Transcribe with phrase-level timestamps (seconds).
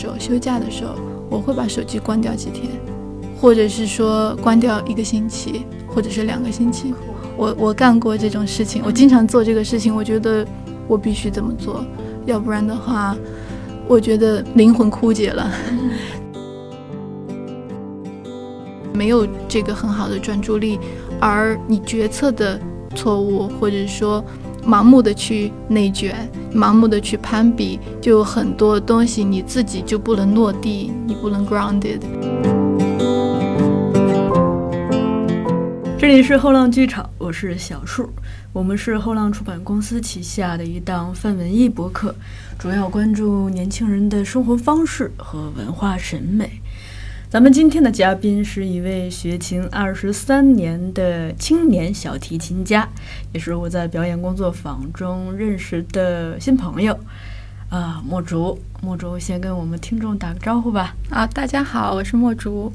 [0.00, 0.94] 时候、休假的时候，
[1.28, 2.70] 我会把手机关掉几天，
[3.38, 6.94] 或者是说关掉一个星期，或者是两个星期。
[7.36, 9.94] 我我干过这种事情，我经常做这个事情。
[9.94, 10.46] 我觉得
[10.88, 11.84] 我必须这么做，
[12.24, 13.14] 要不然的话，
[13.86, 15.52] 我觉得灵魂枯竭了。
[18.94, 20.78] 没有这个很好的专注力，
[21.20, 22.58] 而你决策的
[22.94, 24.24] 错误，或者说
[24.66, 32.00] 盲目的去内卷，盲目的去攀比，就很多东西你自己就不能落地，你不能 grounded。
[35.98, 38.08] 这里是后浪剧场，我是小树，
[38.54, 42.14] 我们是后浪出版公司旗下的一档泛文艺博客，
[42.58, 46.50] 主要关注年轻人的生活方式和文化审美。
[47.28, 52.88] 咱们今天的嘉宾是一位学琴二十三年的青年小提琴家，
[53.32, 56.98] 也是我在表演工作坊中认识的新朋友，
[57.70, 58.58] 啊，墨竹。
[58.82, 60.96] 墨竹先跟我们听众打个招呼吧。
[61.08, 62.72] 啊，大家好，我是墨竹。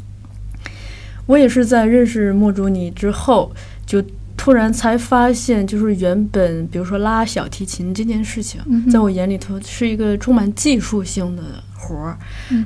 [1.26, 3.52] 我也是在认识墨竹你之后，
[3.86, 4.02] 就
[4.38, 11.44] 突然才发现，就是原本比如说拉小提琴这件事情，在我眼里头是一个充满技术性的。
[11.78, 12.18] 活儿，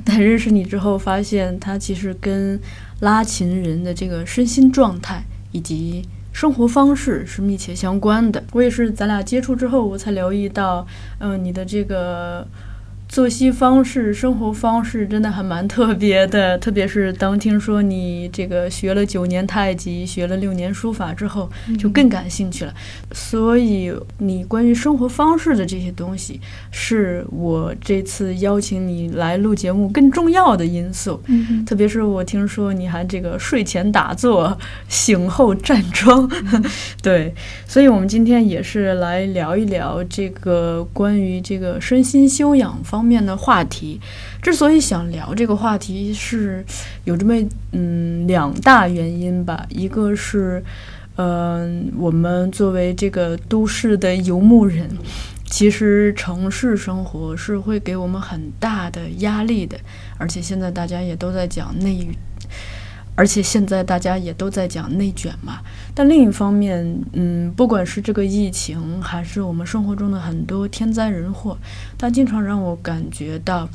[0.04, 2.58] 但认识你之后，发现它其实跟
[3.00, 8.42] 拉琴人的这个身心状态以及生活方式是密切相关的。
[8.52, 10.86] 我也是咱俩接触之后，我才留意到，
[11.18, 12.46] 嗯，你的这个。
[13.10, 22.72] 作息方式、生活方式真的还蛮特别的，特别是当听说你这个学了九年太极、学了六年书法之后，就更感兴趣了。
[23.10, 31.20] 所以，你关于生活方式的这些东西，是我这次邀请你来录节目更重要的因素。
[31.66, 34.56] 特别是我听说你还这个睡前打坐、
[34.88, 36.30] 醒后站桩，
[37.02, 37.34] 对，
[37.66, 42.99] 所以我们今天也是来聊一聊这个关于这个身心修养方。
[43.00, 43.98] 方面的话题，
[44.42, 46.62] 之所以想聊这个话题，是
[47.04, 47.34] 有这么
[47.72, 49.64] 嗯两大原因吧。
[49.70, 50.62] 一个是，
[51.16, 54.86] 嗯，我们作为这个都市的游牧人，
[55.46, 59.78] 其实城市生活是会给我们很大的压力的。
[60.18, 62.06] 而且现在大家也都在讲内，
[63.20, 65.58] 而且现在大家也都在讲内卷嘛。
[65.94, 71.58] 但另一方面，嗯，不管是这个疫情，还是我们生活中的很多天灾人祸，
[71.98, 73.68] 它经常让我感觉到，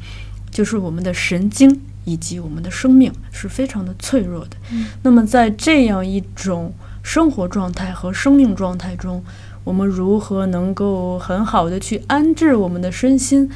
[0.50, 4.57] 就是我们的神经以及我们的生命是非常的脆弱的。
[5.03, 6.73] 那么，在这样一种
[7.03, 9.23] 生活状态和生命状态中，
[9.63, 13.47] 我们如何能够很好的去安置我们的身心，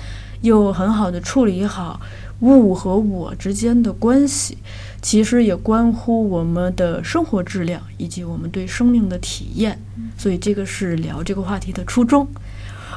[0.42, 2.00] 又很好的处理好
[2.42, 4.60] 物和我之间的关系？
[5.02, 9.80] 其实也关乎我们的生活质量以及我们对生命的体验，
[10.18, 12.28] 所以这个是聊这个话题的初衷。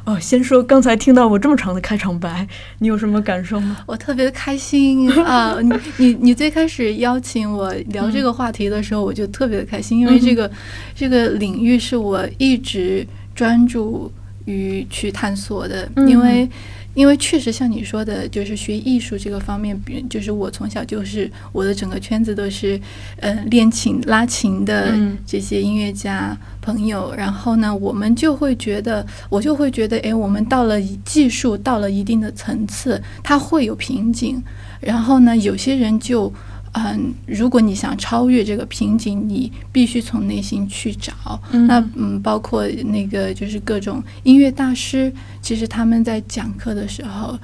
[0.05, 2.45] 哦，先说刚才听到我这么长的开场白，
[2.81, 3.77] 你有什么感受吗？
[3.87, 5.57] 我特别的开心 啊！
[5.63, 10.51] 你你你最开始邀请我聊这个话题的时候，我就特别的开心，因为这个
[10.93, 14.11] 这个领域是我一直专注
[14.44, 16.48] 于去探索的，因为。
[16.94, 22.78] 因为确实像你说的，就是学艺术这个方面，比就是我从小就是我的整个圈子都是，
[23.20, 24.92] 嗯，练琴拉琴的
[25.26, 27.14] 这些音乐家朋友。
[27.16, 34.42] 然后呢，我们就会觉得，我就会觉得，哎，我们到了技术到了一定的层次，它会有瓶颈。
[34.78, 36.30] 然后呢，有些人就。
[36.75, 41.38] 嗯，如果你想超越这个瓶颈，你必须从内心去找。
[41.50, 45.12] 那嗯，包括那个就是各种音乐大师，
[45.43, 47.38] 其实他们在讲课的时候，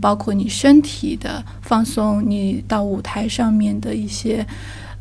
[0.00, 4.44] 包括你身体的放松，你到舞台上面的一些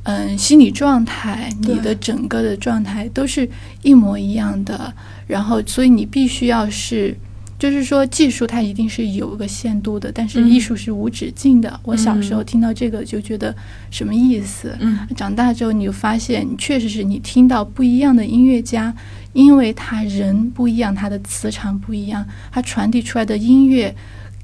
[0.03, 3.49] 嗯心理状态，你的整个的状态都是
[3.81, 4.93] 一模一样的。
[5.25, 7.17] 然后，所以你必须要是。
[7.61, 11.79] 就是说，技术它一定是有一个限度的，但是艺术是无止境的。
[11.83, 13.55] 我小时候听到这个就觉得
[13.91, 14.75] 什么意思？
[14.79, 18.91] 嗯，长大之后你就发现，确实是你听到不一样的音乐家，
[19.33, 23.95] 因为他人不一样，他的磁场不一样，他传递出来的音乐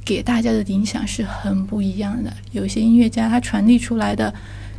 [0.06, 2.31] 给大家的影响是很不一样的。
[2.52, 4.31] 有些音乐家他传递出来的，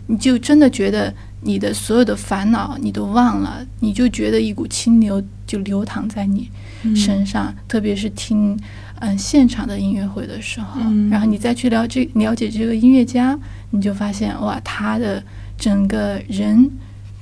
[0.07, 6.49] 你就真的觉得你的所有的烦恼你都忘了，你就觉得一股清流就流淌在你。
[6.95, 8.57] 身上，特别是听
[9.01, 10.81] 嗯现场的音乐会的时候，
[11.11, 13.37] 然后你再去了解了解这个音乐家，
[13.71, 15.21] 你就发现哇，他的
[15.57, 16.71] 整个人，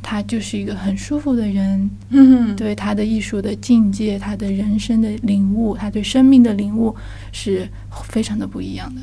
[0.02, 1.90] 他就是一个很舒服的人。
[2.10, 6.94] 嗯，对他的艺术的境界，他的人生的领悟，他对生命的领悟
[7.32, 7.66] 是
[8.04, 9.00] 非常的不一样的。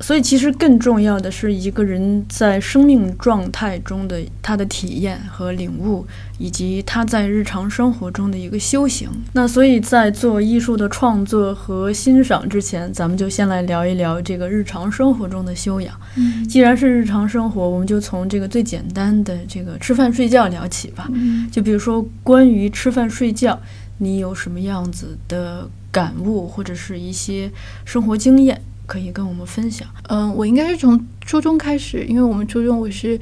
[0.00, 6.06] 所以，其实更重要的是一个人在生命状态中的他的体验和领悟，
[6.38, 9.08] 以及他在日常生活中的一个修行。
[9.34, 15.94] 那所以在做艺术的创作和欣赏之前，咱们就先来聊一聊这个日常生活中的修养。
[16.16, 21.08] 嗯，既然是日常生活，我们就从这个最简单的这个吃饭睡觉聊起吧。
[21.12, 23.60] 嗯，就比如说关于吃饭睡觉，
[23.98, 27.50] 你有什么样子的感悟，或者是一些
[27.84, 28.62] 生活经验？
[28.90, 29.86] 可以跟我们分享。
[30.08, 33.16] 嗯，我应该是从初中开始，因为我们初中我是，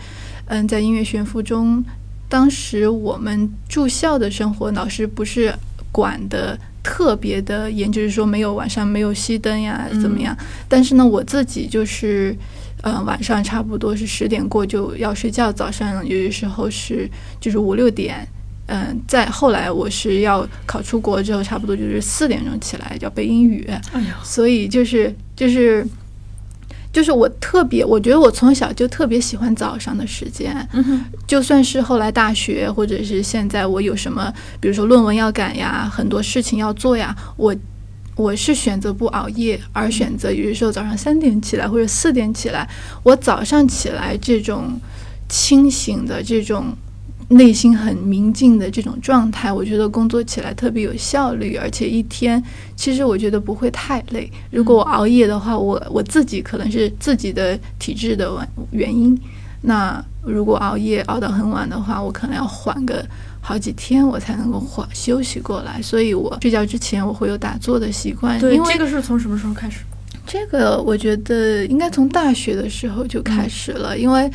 [0.47, 1.85] 嗯，在音乐学院附中。
[2.27, 5.55] 当时我们住校的生活，老师不是
[5.93, 10.35] 管的特别的严，就是说没有晚上没有熄灯呀，怎么样？
[10.71, 12.35] 但是呢，我自己就是，
[12.83, 17.07] 嗯，晚上差不多是十点过就要睡觉，早上有的时候是
[17.39, 18.27] 就是五六点。
[18.71, 23.67] 嗯，在后来我是要考出国之后，差不多就是四点钟起来要背英语。
[23.93, 25.87] 哎呀，所以就是就是
[26.93, 30.55] 就是我特别，我觉得我从小就特别喜欢早上的时间。
[30.75, 34.31] 嗯，就算是后来大学，或者是现在我有什么，
[34.61, 37.57] 比如说论文要赶呀，很多事情要做呀，我
[38.17, 42.69] 我是选择不熬夜，而选择有的时候早上三点起来或者四点起来。
[43.03, 44.79] 我早上起来这种
[45.27, 46.77] 清醒的这种。
[47.29, 52.43] 内心很明静的这种状态，我觉得工作起来特别有效率，而且一天
[52.75, 54.31] 其实我觉得不会太累。
[54.51, 58.31] 如果我熬夜的话，我我自己可能是自己的体质的
[58.71, 59.19] 原因。
[59.61, 63.05] 那如果熬夜熬到很晚的话，我可能要缓个
[63.43, 65.83] 好几天，我才能够缓休息过来。
[65.83, 68.41] 所以我睡觉之前我会有打坐的习惯。
[68.41, 69.81] 对，这个是从什么时候开始？
[70.27, 74.31] 这个我觉得应该从大学的时候就开始了，因为。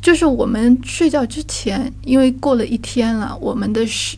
[0.00, 4.16] 就是我们睡觉之前，因为过了一天了，我们的是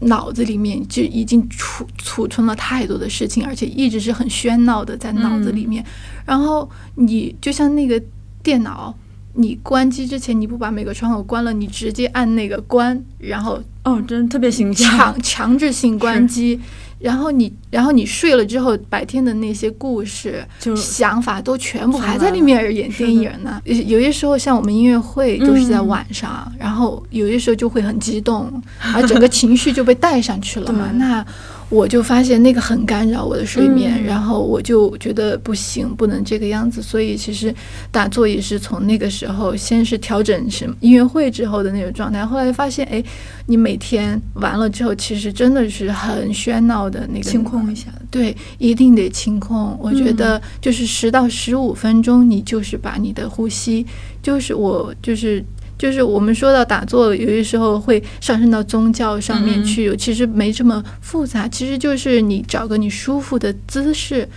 [0.00, 5.84] 脑子里面就已经储储存了太多的事情，而且一直是很喧闹的在脑子里面。
[6.26, 8.00] 然后你就像那个
[8.42, 8.94] 电脑，
[9.34, 16.60] 你关机之前你不把每个窗口关了，你直接按那个关，然后哦，真特别形象，强强制性关机。
[16.98, 23.60] 然后你，然后你睡了之后，白天的那些故事、就想法都全部还在里面演电影呢。
[23.64, 28.62] 有些时候，像我们音乐会都是在晚上，然后有些时候就会很激动，
[28.94, 30.90] 而整个情绪就被带上去了嘛。
[30.94, 31.26] 那。
[31.72, 36.82] 我就发现那个很干扰我的睡眠，然后我就觉得不行，不能这个样子。
[36.82, 37.52] 所以其实
[37.90, 42.26] 打坐也是从那个时候，先是调整什么音乐会之后的那种状态。
[42.26, 43.02] 后来发现，哎，
[43.46, 47.86] 你每天完了之后，其实真的是很喧闹的那个清空一下。
[48.10, 49.74] 对，一定得清空。
[49.80, 53.86] 我觉得就是十到十五分钟，你就是把你的呼吸，
[54.22, 55.42] 就是我就是。
[55.82, 61.48] 就是我们说到打坐，有些时候会上升到宗教上面去，其实没这么复杂。
[61.48, 64.28] 其实就是你找个你舒服的姿势，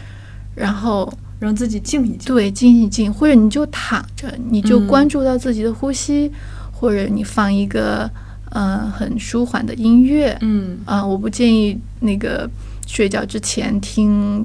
[0.56, 1.08] 然后
[1.40, 6.32] 让自己静一静，对，静一静，或者你就躺着，你就关注到自己的呼吸，
[6.72, 8.10] 或者你放一个
[8.50, 12.50] 嗯很舒缓的音乐，嗯啊，我不建议那个
[12.88, 14.44] 睡觉之前听。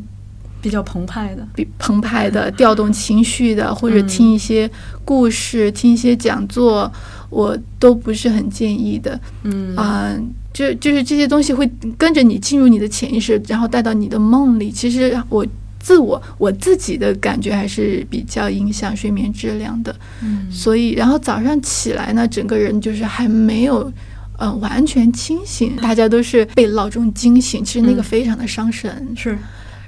[0.60, 4.70] 比较澎湃的，比澎湃的，调动情绪的，或者听一些
[5.04, 6.92] 故事，听一些讲座，
[7.30, 9.18] 我都不是很建议的。
[9.44, 10.14] 嗯啊，
[10.52, 14.70] 就就是这些东西会跟着你进入你的潜意识，然后带到你的梦里。
[14.70, 15.46] 其实我
[15.78, 19.94] 自我我自己的感觉还是比较影响睡眠质量的。
[20.22, 23.90] 嗯，所以然后早上起来呢，整个人就是还没有
[24.38, 29.08] 嗯完全清醒，大家都是被闹钟惊醒，其实那个非常的伤神。
[29.16, 29.38] 是，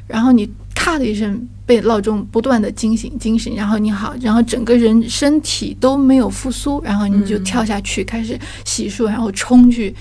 [0.06, 0.48] 然后你。
[0.82, 9.94] 咔的一声，被闹钟不断的惊醒，惊醒，然后你好，然后整个人身体都没有复苏，然后你就跳下去开始洗漱，然后冲去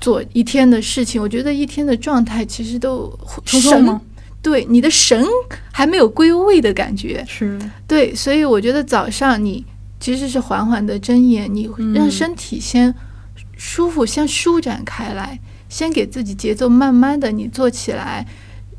[0.00, 1.20] 做一天的事情。
[1.20, 3.12] 我觉得一天的状态其实都
[3.44, 4.00] 神，
[4.40, 5.22] 对你的神
[5.70, 9.62] 还没有归位的感觉，是对，所以我觉得早上你
[10.00, 12.94] 其实是缓缓的睁眼，你让身体先
[13.58, 18.26] 舒服，先舒展开来，先给自己节奏，慢慢的你做起来。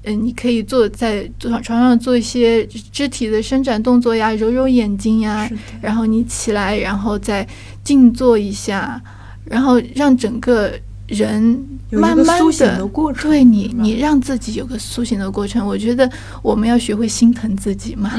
[0.04, 5.50] 嗯，你可以坐在床床上做一些 肢体的伸展动作呀，揉揉眼睛呀，
[5.82, 7.48] 然后你起来，然后再
[7.84, 9.02] 静坐一下，
[9.46, 10.72] 然后让整个
[11.08, 11.42] 人
[11.92, 12.90] 慢慢的
[13.22, 15.66] 对你，你让自己有个苏醒的过程。
[15.66, 16.10] 我觉得
[16.42, 18.12] 我们要学会心疼自己嘛，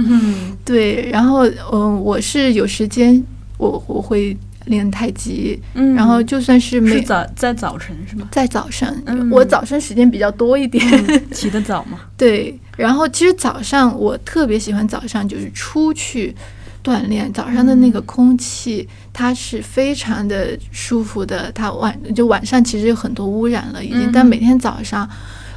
[0.65, 1.09] 对。
[1.11, 3.23] 然后，嗯，我是有时间，
[3.59, 4.37] 我我会。
[4.67, 8.29] 练太极，嗯，然后就算是没早在早晨是吗？
[8.31, 8.95] 在早上，
[9.31, 10.83] 我早上时间比较多一点，
[11.31, 12.01] 起得早嘛。
[12.17, 16.35] 对，然后其实早上我特别喜欢早上就是出去
[16.83, 21.53] 锻炼，早上的那个空气它是非常的舒服的。
[21.53, 25.09] 它晚就晚上其实有很多污染了已经，但每天早上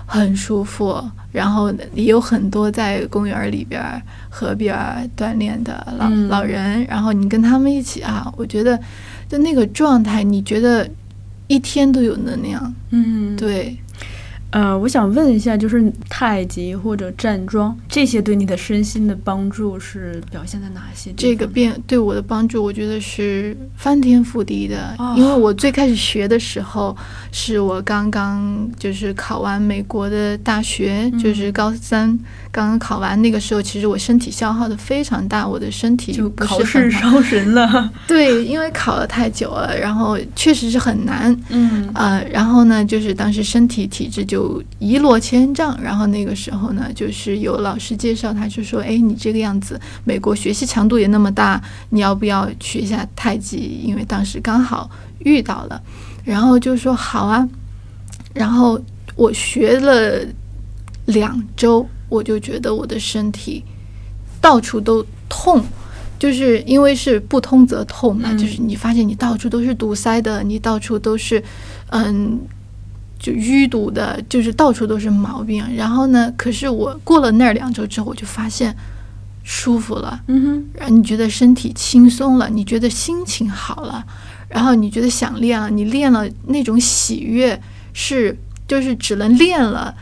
[0.05, 1.03] 很舒服。
[1.37, 3.79] 然后也有很多在公园里边、
[4.27, 4.75] 河边
[5.15, 8.79] 锻炼的老老人，然后你跟他们一起啊，我觉得
[9.29, 10.89] 就那个状态，你觉得
[11.45, 12.73] 一天都有能量。
[12.89, 13.77] 嗯，对。
[14.51, 21.11] 呃，我想问一下，就是太极或者站桩这些对你的身心的帮助是表现在哪些？
[21.17, 24.95] 这个变对我的帮助，我觉得是翻天覆地的。
[25.17, 26.95] 因为我最开始学的时候，
[27.31, 32.17] 是我刚刚就是考完美国的大学，就是高三
[32.57, 37.91] 刚刚考完那个时候，其实我身体消耗的非常大，我的身体就考试烧神了。
[38.07, 41.35] 对，因为考了太久了，然后确实是很难。
[41.49, 44.37] 嗯呃，然后呢，就是当时身体体质就。
[44.37, 51.59] 就一落千丈，然后那个时候呢，就是有老师介绍，他就说：“哎，你这个样子，美国学习强度也那么大，
[51.89, 53.81] 你要不要学一下太极？
[53.83, 54.87] 因为当时刚好
[55.25, 55.81] 遇到了，
[56.23, 57.49] 然后就说好啊。
[58.35, 58.79] 然后
[59.15, 60.23] 我学了
[61.05, 63.63] 两周，我就觉得我的身体
[64.41, 65.63] 到处都痛，
[66.19, 71.43] 就是因为是不通则痛嘛，就是你发现你到处都是堵塞的，你到处都是，
[71.89, 72.39] 嗯。”
[73.19, 75.65] 就淤堵的，就是到处都是毛病。
[75.75, 78.71] 然后呢，可是我过了那两周之后，我就发现
[79.43, 80.21] 舒服了。
[80.27, 84.05] 嗯哼，然后你觉得身体轻松了，你觉得心情好了，
[84.47, 87.59] 然后你觉得想练了，你练了那种喜悦
[87.91, 88.37] 是
[88.67, 89.95] 就是只能练了。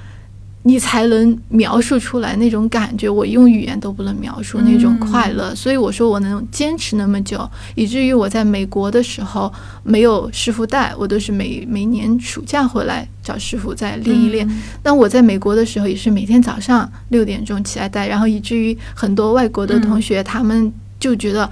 [0.68, 5.54] 你才能描述出来那种感觉，我用语言都不能描述那种快乐。
[5.54, 9.54] 所以我说我能坚持那么久，以至于我在美国的时候
[9.84, 14.50] 没有师傅带，我都是每每年暑假回来找师傅再练一练。
[14.82, 21.48] 那我在美国的时候也是每天早上六点钟起来带，然后以至于很多外国的同学他们就觉得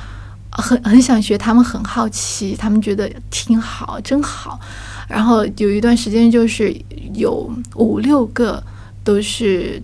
[0.49, 4.59] 很很想学，他们很好奇，他们觉得挺好，真好。
[5.07, 6.75] 然后有一段时间就是
[7.13, 8.63] 有五六个。
[9.03, 9.81] 都是，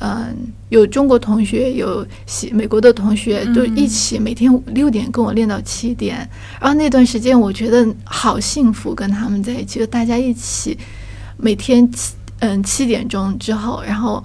[0.00, 0.36] 嗯，
[0.68, 6.16] 有中国同学，有西美国的同学，都一起每天六点跟我练到七点。
[6.60, 10.76] 然后那段时间，我觉得好幸福，跟他们在一起，就大家一起
[11.36, 14.22] 每天七嗯七点钟之后，然后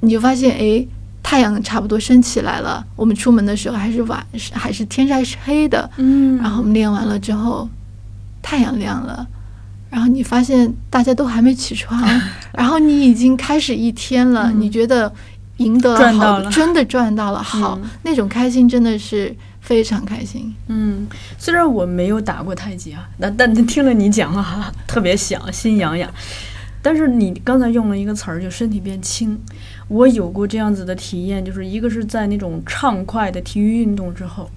[0.00, 0.86] 你就发现，哎，
[1.22, 2.84] 太阳差不多升起来了。
[2.96, 5.88] 我们出门的时候还是晚，还是天还是黑的。
[5.98, 7.68] 嗯，然后我们练完了之后，
[8.42, 9.26] 太阳亮了。
[9.90, 12.00] 然后你发现大家都还没起床，
[12.54, 15.12] 然后你已经开始一天了，你觉得
[15.56, 20.54] 赢得了好，真的赚到了好，那种开心真的是非常开心。
[20.68, 21.06] 嗯，
[21.36, 26.08] 虽然我没有打过太极啊，那但听了你讲啊， 特别想心痒痒。
[26.82, 29.38] 但是你刚才用了一个词儿，就身体变轻，
[29.88, 34.48] 我有过这样子的体验，就是一个是在那种畅快的体育运动之后。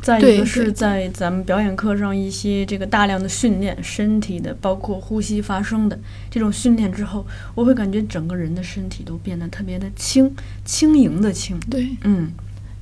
[0.00, 5.98] 再一个是在咱们表演课上一些这个大量的训练身体的，包括呼吸发声的
[6.30, 10.32] 这种训练之后，我会感觉整个人的身体都变得特别的轻
[10.64, 11.58] 轻盈的轻。
[11.68, 12.30] 对，嗯，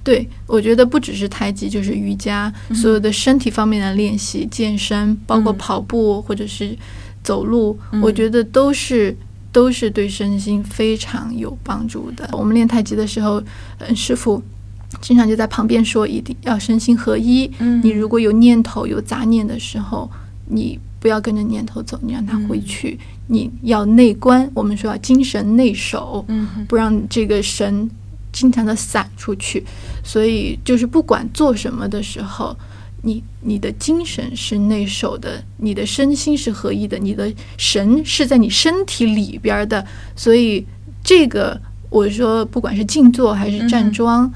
[0.04, 6.76] 对，我觉得不只是太极，就是瑜伽，所有的身体方面的练习、健身，包括跑步或者是
[7.24, 9.16] 走路，我觉得都是
[9.50, 12.28] 都是对身心非常有帮助的。
[12.32, 13.42] 我们练太极的时候，
[13.78, 14.40] 嗯，师傅。
[15.00, 17.50] 经常就在旁边说，一定要身心合一。
[17.58, 20.10] 嗯，你如果有念头、有杂念的时候，
[20.48, 22.98] 你不要跟着念头走，你让它回去。
[23.28, 27.88] 你要内观，我们说要精神内守，嗯，不让这个神
[28.32, 29.64] 经常的散出去。
[30.04, 32.56] 所以就是不管做什么的时候，
[33.02, 39.84] 你你的精神是内守的，你的身心是合一的，你的神是在你身体里边的。
[40.14, 40.64] 所以
[41.02, 41.60] 这个
[41.90, 44.32] 我说，不管是静坐还是站桩。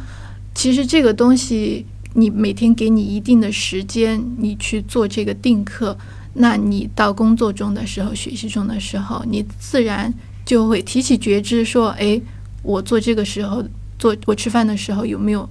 [0.60, 5.96] 其实这个东西，你每天给你一定的时间，你去做这个定课，
[6.34, 10.12] 那你到工作中的时候、学习中的时候，你自然
[10.44, 12.20] 就会提起觉知，说：“哎，
[12.62, 13.64] 我做这个时候，
[13.98, 15.48] 做我吃饭的时候有没有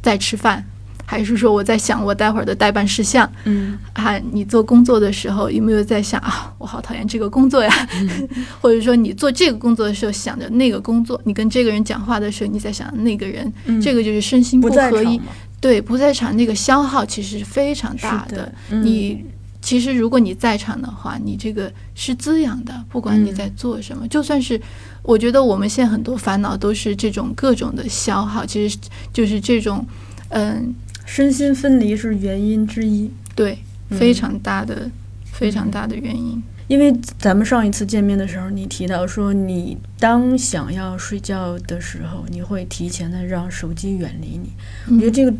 [0.00, 0.64] 在吃饭？”
[1.06, 3.30] 还是说我在想我待会儿的代办事项？
[3.44, 6.52] 嗯，啊，你做工作的时候有没有在想啊？
[6.58, 7.88] 我好讨厌这个工作呀！
[8.60, 15.20] 或者说你做这个工作的时候想着那个工作，你跟这个人讲话的时候你在想那个人，这个就是身心不合一。
[15.60, 18.52] 对，不在场那个消耗其实是非常大的。
[18.68, 19.24] 你
[19.62, 24.60] 其实如果你在场的话，你这个是滋养的，不管你在做什么，就算是
[25.02, 28.78] 我觉得我们现在很多烦恼都是这种各种的消耗，其实
[29.12, 29.86] 就是这种
[30.30, 30.74] 嗯。
[31.04, 33.58] 身心分离是原因之一，对，
[33.90, 34.90] 非常大的、
[35.24, 36.42] 非常大的原因。
[36.66, 44.50] 因为咱们上一次见面的时候，你提到说，你当想要睡觉的时候，你会提前的让手机远离你。
[44.94, 45.34] 我觉得这个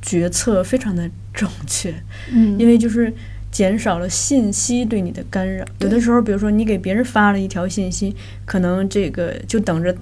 [0.00, 1.92] 决策非常的正确，
[2.30, 3.12] 嗯，因为就是
[3.50, 5.64] 减少了信息对你的干扰。
[5.80, 8.14] 有的时候，比如说你给别人发了一条信息，
[8.44, 9.92] 可能这个就等着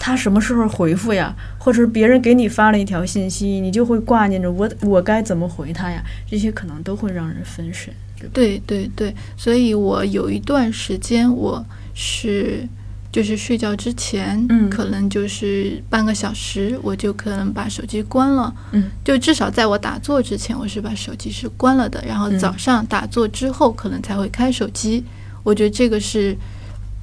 [0.00, 6.02] 他什么时候回复呀，或者是别人给你发了一条信息，你就会挂念着我我该怎么回他呀？
[6.28, 7.94] 这些可能都会让人分神。
[8.32, 11.64] 对对对，所以我有一段时间我
[11.94, 12.66] 是。
[13.12, 22.00] 就是睡觉之前，嗯，可能就是半个小时，我就可能把手机关了，嗯，就至少在我打坐之前，我是把手机是关了的。
[22.06, 25.04] 然后早上打坐之后，可能才会开手机。
[25.42, 26.36] 我觉得这个是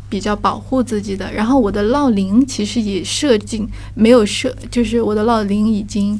[0.10, 1.32] 比较保护自己的。
[1.34, 6.20] 然后我的闹铃其实也设定没有设，就是我的闹铃已经。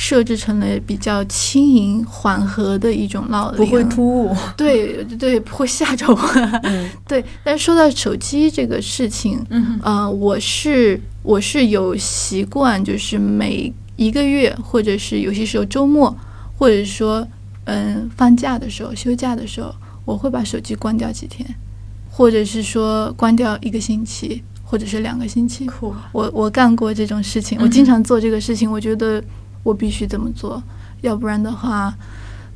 [0.00, 4.36] 设置成了比较轻盈缓和的一种闹铃，不会突兀。
[4.56, 6.16] 对对，不会吓着我。
[7.08, 16.16] 对， 但是说到手机这个事情，嗯，呃，我是我是有习惯，就是每一个月，或者是有些时候周末，
[16.56, 17.26] 或者说
[17.64, 21.44] 嗯放假的时候、休假的时候，我会把手机关掉几天，
[22.08, 25.68] 或者是说关掉一个星期，或者是两个星期。
[26.12, 29.22] 我我干过这种事情，我经常做这个事情，我觉得。
[29.64, 30.62] 我必须这么做，
[31.02, 31.92] 要不然的话，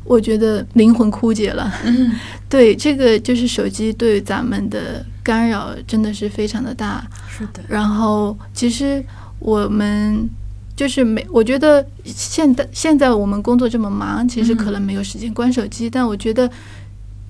[0.04, 1.70] 我觉得灵魂枯竭了。
[2.48, 7.04] 对，这个就是手机对咱们的干扰真的是非常的大。
[7.28, 7.60] 是的。
[7.68, 9.04] 然后，其实
[9.40, 10.26] 我们
[10.74, 15.90] 就是没，我觉得现在现在我们工作这么忙，其实可能没有时间关手机。
[15.90, 16.50] 但我觉得，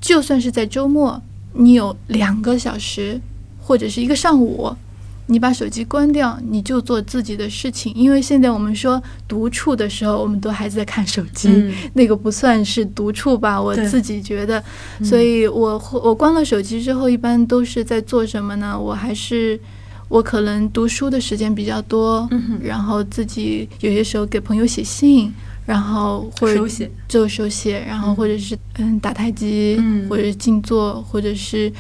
[0.01, 1.21] 就算是在周末，
[1.55, 3.21] 你有两个小时
[3.59, 4.75] 或者是一个上午。
[5.27, 7.95] 你把手机关掉，你就做自己的事情。
[7.95, 13.63] 因为现在我们说独处的时候，我们都还在看手机，那个不算是独处吧？
[13.63, 14.63] 我自己觉得。
[15.03, 18.79] 所以我我关了手机之后，一般都是在做什么呢？
[18.79, 19.59] 我还是
[20.09, 22.29] 我可能读书的时间比较多，
[22.61, 25.33] 然后自己有些时候给朋友写信，
[25.73, 26.55] 然后或者
[27.09, 31.73] 就手写，然后或者是嗯打太极，或者是静坐，或者是。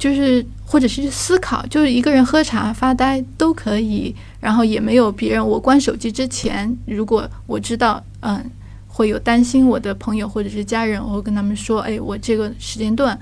[0.00, 5.46] 就是，或者是思考，就是一个人喝茶发呆都可以，然后也没有别人。
[5.46, 8.42] 我关手机之前，如果我知道，嗯，
[8.88, 13.14] 会有担心我的朋友或者是家人，我会跟他们说，哎，我这个时间段，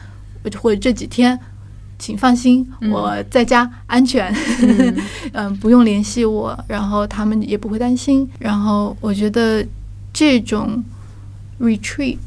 [0.62, 1.37] 或者这几天，
[1.99, 4.33] 请放心，我在家安全，
[5.35, 8.25] 嗯，不用联系我，然后他们也不会担心。
[8.38, 9.67] 然后我觉得
[10.19, 10.83] 这种
[11.61, 12.19] retreat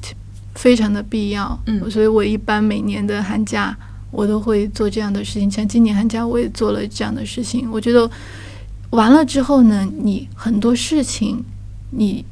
[0.56, 3.76] 非常的必要，嗯，所以我一般每年的寒假。
[4.12, 7.70] 我都会做这样的事情，像今年寒假我也做了这样的事情。
[7.72, 8.10] 我觉得
[8.90, 11.42] 完了之后呢，你很多事情，
[11.92, 12.26] 你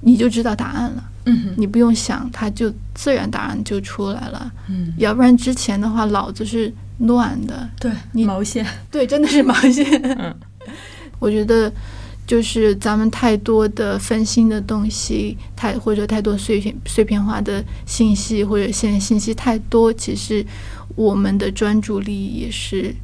[0.00, 1.04] 你就知道答案了。
[1.26, 4.52] 嗯，你不用想，它就自然答案就出来了。
[4.68, 7.68] 嗯，要不然之前的话，脑子是乱的。
[7.80, 8.64] 对，你毛线。
[8.88, 9.84] 对，真的是毛线。
[10.02, 10.34] 嗯，
[11.18, 11.72] 我觉得。
[12.26, 20.44] 就是咱们太多的分心的东西，太或者太多碎片碎片化的信息，或者现在信息太多，其实
[20.96, 22.94] 我们的专注力也是，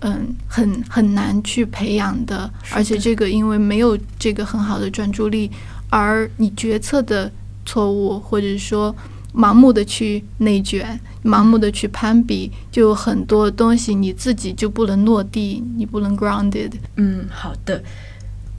[0.00, 2.50] 嗯，很很难去培养的。
[2.72, 5.50] 而且这个因为没有这个很好的专注力，
[5.88, 7.32] 而你决策的
[7.64, 8.94] 错误，或者说
[9.34, 16.72] 盲目的去内卷，盲目的去攀比，就有很多东西你自己就不能落地，你不能 grounded。
[16.96, 17.82] 嗯，好的。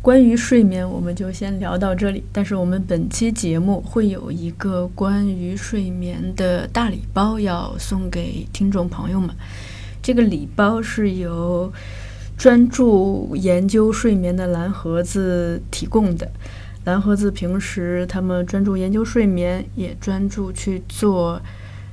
[0.03, 2.21] 关于睡眠，我们就先聊到这里。
[2.33, 9.33] 但是我们本期节目会有一个关于睡眠的大礼包要送给听众朋友们。
[10.01, 11.71] 这个礼包是由
[12.37, 16.29] 专注研究睡眠的蓝盒子提供的。
[16.83, 21.41] 蓝盒子平时他们专注研究睡眠，也专注去做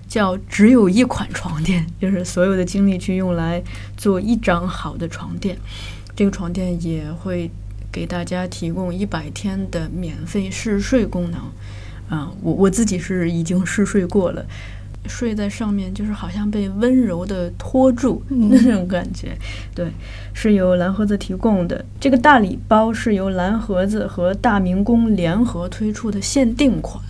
[0.09, 3.63] 叫“只有一款床垫”，就是所有的精力去用来
[3.97, 5.57] 做一张好的床垫。
[6.17, 7.49] 这个床垫也会。
[7.93, 11.41] 给大家提供一百天的免费试睡功能，
[12.09, 14.45] 啊，我我自己是已经试睡过了，
[15.07, 19.37] 睡在上面就是好像被温柔的托住 那种感觉。
[19.75, 19.91] 对，
[20.33, 21.85] 是由蓝盒子提供的。
[21.99, 27.03] 这个大礼包是由蓝盒子和大明宫联合推出的限定款，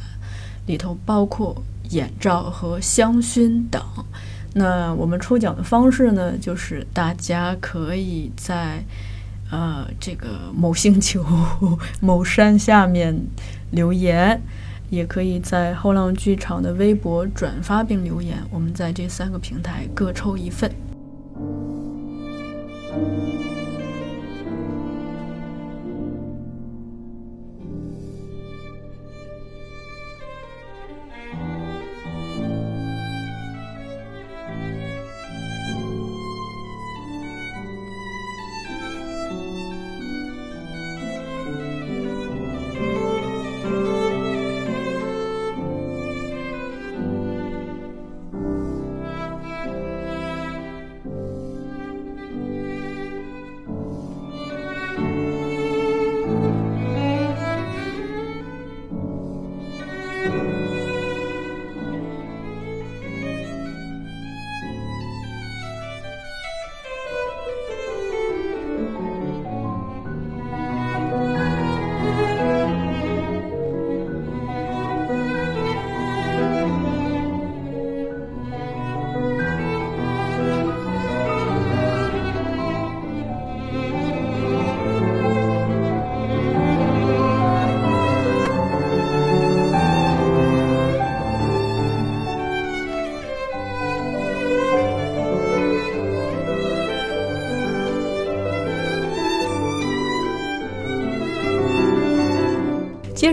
[0.67, 3.83] 里头包括眼罩和香薰等。
[4.55, 8.83] 那我们抽奖的方式呢，就是大家可以在。
[9.51, 11.25] 呃，这个某星球、
[12.01, 13.21] 某山下面
[13.73, 14.41] 留言，
[14.91, 20.71] 也可以在后浪剧场的微博转发并留言，我们在这三个平台各抽一份。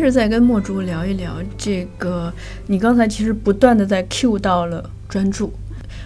[0.07, 2.33] 接着再跟墨竹聊一聊这个，
[2.67, 5.51] 你刚才其实不断的在 cue 到了专注。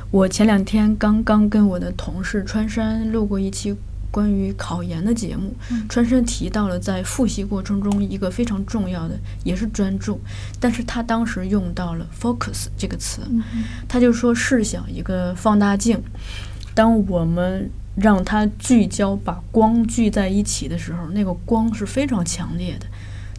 [0.09, 3.75] 我前两天刚刚跟我的同事川山录过一期
[4.09, 5.53] 关于考研的节目，
[5.87, 10.19] 川山提到了在复习过程中一个非常重要的也是专注，
[10.59, 13.21] 但是他当时用到了 focus 这个词，
[13.87, 16.01] 他就说试想一个放大镜，
[16.73, 22.87] 当我们让它聚焦，把光聚在一起的时候，那个光是非常强烈的。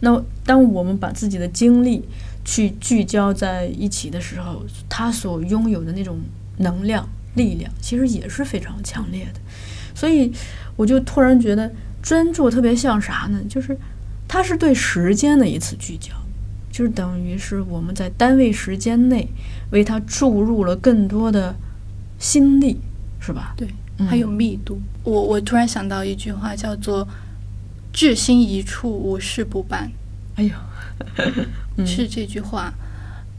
[0.05, 2.03] 那当我们把自己的精力
[2.43, 6.19] 去聚焦在一起的时候，他所拥有的那种
[6.57, 9.39] 能量、力量，其实也是非常强烈的。
[9.95, 10.29] 所以，
[10.75, 13.41] 我就突然觉得专注特别像啥呢？
[13.47, 13.77] 就是
[14.27, 16.11] 它是对时间的一次聚焦，
[16.69, 19.25] 就是等于是我们在单位时间内
[19.71, 21.55] 为它注入了更多的
[22.19, 22.77] 心力，
[23.21, 23.53] 是吧？
[23.55, 23.69] 对，
[24.05, 24.81] 还有密度。
[25.05, 27.07] 我我突然想到一句话，叫做。
[27.93, 29.91] 至心一处，无事不办。
[30.35, 30.43] 哎
[31.77, 32.73] 呦， 是这句话。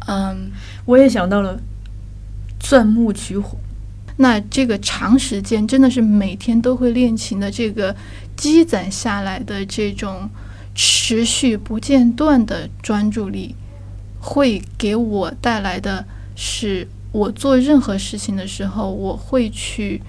[0.07, 0.51] 嗯，
[0.85, 1.61] 我也想到了
[2.61, 3.59] 钻木取火。
[4.17, 7.97] 那这个长时间，真的是每天都会练琴的这个
[8.37, 10.31] 积攒下来的这种
[10.75, 13.57] 持续不间断的专注力，
[14.21, 20.01] 会给我带来的是，我做任何事情的时候，我会去。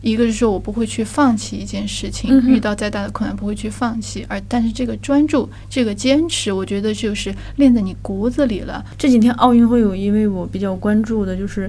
[0.00, 8.84] 一个是说我不会去放弃一件事情，遇到再大的困难不会去放弃，而但是这个专注、这个坚持，我觉得就是练在你骨子里了。
[8.96, 11.68] 这几天奥运会有一位我比较关注的，就是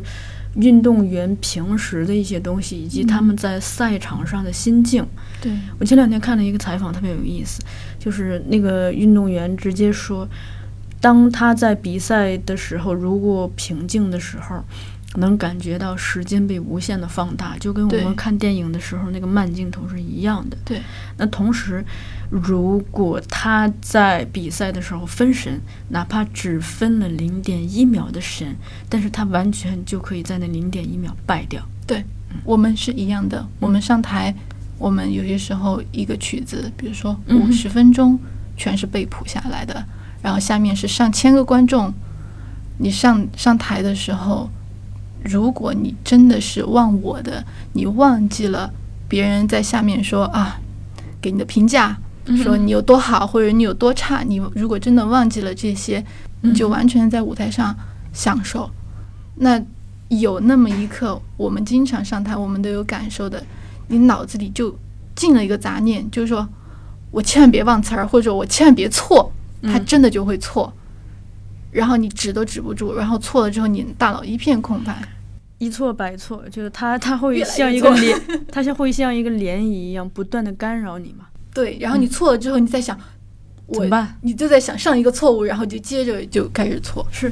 [0.58, 5.04] 运动员平时的一些东西，以及他们在赛场上的心境。
[5.42, 7.62] 对我前两天看了一个采访，特别有意思，
[7.98, 10.28] 就是那个运动员直接说，
[11.02, 14.64] 当他在比赛的时候，如果平静的时候。
[15.16, 20.58] 能感觉到时间被无限的放大，就跟我们看电影的时候那个慢镜头是一样的。
[20.64, 20.80] 对。
[21.18, 21.84] 那同时，
[22.30, 28.56] 如果他在比赛的时候分神，哪怕只分了零点一秒的神，
[28.88, 31.68] 但是他完全就可以在那零点一秒败掉。
[31.88, 32.06] 对，
[32.44, 33.44] 我们是一样的。
[33.60, 34.36] 我们上台，
[34.78, 38.20] 我们有些时候一个曲子，比如说五十分钟，
[38.56, 39.84] 全是被谱下来的，
[40.22, 41.92] 然后下面是上千个观众，
[42.78, 44.48] 你上上台的时候。
[45.24, 48.72] 如果你真的是忘我的，你忘记了
[49.08, 50.60] 别人在下面说啊，
[51.22, 51.98] 给你的评价，
[52.44, 56.04] 说你有多好或者你有多差，你如果真的忘记了这些，
[56.42, 57.76] 你就完全在舞台上
[58.14, 58.70] 享受。
[59.36, 59.62] 那
[60.08, 63.44] 有那么一刻，我们经常上台，我们都有感受的，
[63.88, 64.76] 你脑子里就
[65.16, 66.48] 进了一个杂念，就是说
[67.12, 69.32] 我千万别忘词儿，或者我千万别错，
[69.64, 70.74] 他真的就会错。
[71.72, 74.98] 然后你止都止不住，然后错了之后，你大脑一片空白，
[75.58, 78.20] 一错百错，就是它，它会像一个涟，
[78.52, 81.26] 它像会像一个涟漪一样不断的干扰你嘛。
[81.54, 82.98] 对，然后你错了之后，你在想
[83.72, 84.18] 怎么办？
[84.22, 87.06] 你就在想上一个错误，然后就接着就开始错。
[87.12, 87.32] 是，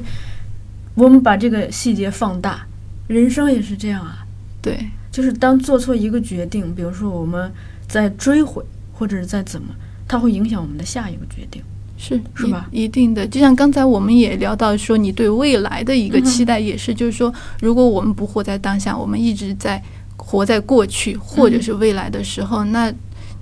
[0.96, 2.68] 我们把这个细节放大，
[3.08, 4.26] 人生也是这样啊。
[4.62, 7.52] 对，就是当做错一个决定，比如说我们
[7.88, 9.74] 在追悔，或者是在怎么，
[10.08, 11.64] 它会影响我们的下一个决定。
[11.98, 12.68] 是是吧？
[12.72, 19.82] 一定的，就像刚才我们也聊到说，你对未来的一个期待也是，就是说，如果我们不活在当下，我们一直在
[20.16, 22.94] 活在过去或者是未来的时候，那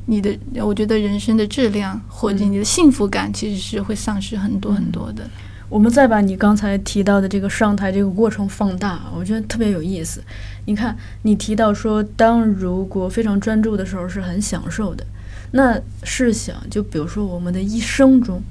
[0.05, 5.29] 你的，我觉得人生的质量或者你的幸福感其实是会丧失很多很多的。
[5.67, 10.23] 我们再把你刚才提到的这个上台这个过程放大，我觉得特别有意思。
[10.65, 15.03] 你看，你提到说，当如果非常专注的时候，是很享受的。
[15.51, 18.41] 那试想，就比如说我们的一生中，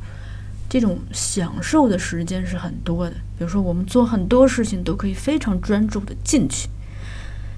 [0.68, 3.16] 这种享受的时间是很多的。
[3.36, 6.68] 比如说，我们做很多事情都可以非常专注的进去。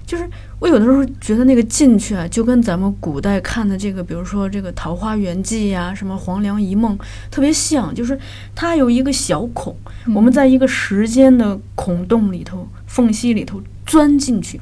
[0.05, 0.25] 就是
[0.59, 6.97] 我有的时候觉得那个进去啊，就跟咱们古代看的这个，比如说这个《桃花源记》呀，什么《黄粱一梦》，
[7.29, 7.93] 特别像。
[7.93, 8.17] 就是
[8.55, 9.75] 它有一个小孔，
[10.15, 14.59] 我们在一个时间的孔洞里头、缝隙里头钻进去，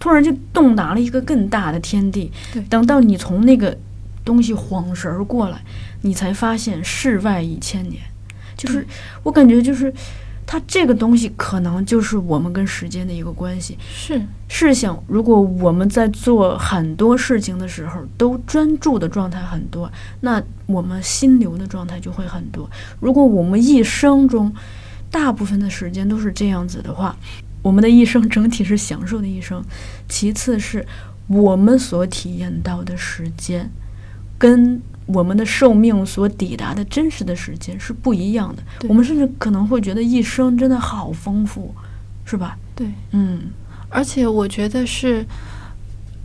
[0.00, 2.30] 突然就洞达了一个更大的天地。
[2.52, 3.76] 对，等到你从那个。
[4.28, 5.58] 东西晃神儿过来，
[6.02, 8.02] 你才发现世外一千年。
[8.54, 8.86] 就是
[9.22, 9.90] 我感觉，就是
[10.44, 13.78] 它这个东西可能就是我们跟时间的一个关系。
[13.88, 22.68] 是试想，如果我们在做很多事情的时候都专注的状态很多，那我们心流的状态就会很多。
[23.00, 24.52] 如果我们一生中
[25.10, 27.16] 大部分的时间都是这样子的话，
[27.62, 29.64] 我们的一生整体是享受的一生。
[30.08, 30.84] 其次是
[31.28, 33.70] 我们所体验到的时间。
[34.38, 38.62] 跟我们的寿命所抵达的真实的时间是不一样的。
[38.88, 41.74] 我们甚至可能会觉得一生真的好丰富，
[42.24, 42.56] 是吧？
[42.74, 43.40] 对，嗯。
[43.90, 45.24] 而且我觉得是，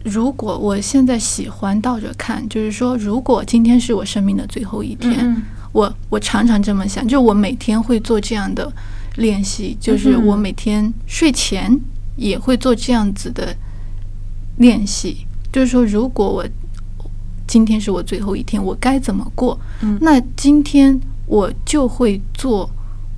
[0.03, 8.69] 如果我现在喜欢倒着看，就是说，如果今天是我生命的最后一天，我我常常这么想，就我每天会做这样的
[9.15, 11.79] 练习，就是我每天睡前
[12.17, 13.55] 也会做这样子的
[14.57, 16.45] 练习，就是说，如果我
[17.53, 19.59] 今天是我最后一天，我该怎么过？
[19.83, 22.67] 嗯那今天我就会做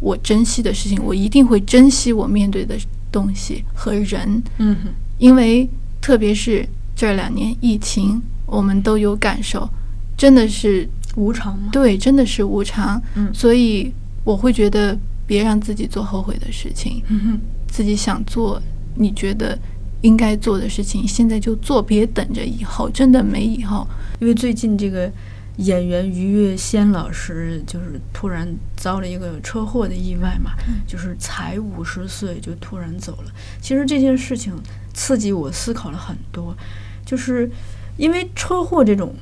[0.02, 2.76] 我珍惜的事情，我一定会珍惜我面对的
[3.10, 4.76] 东西和人，嗯
[5.20, 5.66] 因为
[6.02, 9.70] 特别是这两年疫情，我们都有感受，
[10.18, 11.70] 真的是无常吗？
[11.72, 13.02] 对，真的是无常。
[13.16, 13.90] 嗯所以
[14.26, 18.62] 我会觉得，别让自己做后悔的事情，嗯自己想做
[18.96, 19.58] 你觉得
[20.06, 23.88] 应该做的事情，现在就做，别等着以后，真的没以后。
[24.20, 25.12] 因为最近这个
[25.58, 30.52] 演员于月仙老师就是突然遭了一个车祸的意外嘛，
[30.86, 33.32] 就是才五十岁就突然走了。
[33.60, 34.54] 其实这件事情
[34.94, 36.56] 刺激我思考了很多，
[37.04, 37.50] 就是
[37.98, 39.16] 因为车祸这种，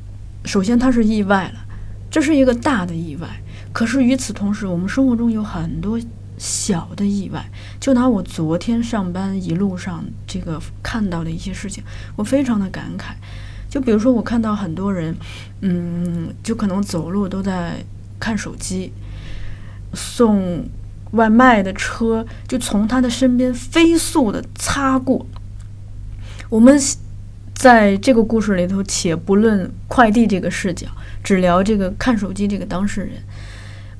[0.43, 1.65] 首先它是意外了，
[2.11, 3.27] 这是一个大的意外。
[3.71, 5.97] 可是与此同时，我们生活中有很多
[6.43, 7.49] 小的意外。
[7.79, 11.81] 就拿我昨天上班一路上这个看到的一些事情，
[12.17, 13.13] 我非常的感慨。
[13.69, 15.15] 就比如说，我看到很多人，
[15.61, 17.83] 嗯，就可能走路都在
[18.19, 18.91] 看手机，
[19.93, 20.67] 送
[21.11, 25.25] 外卖的车就从他的身边飞速的擦过。
[26.49, 26.77] 我们
[27.55, 30.87] 在这个故事里头，且不论快递这个视角，
[31.23, 33.11] 只聊这个看手机这个当事人。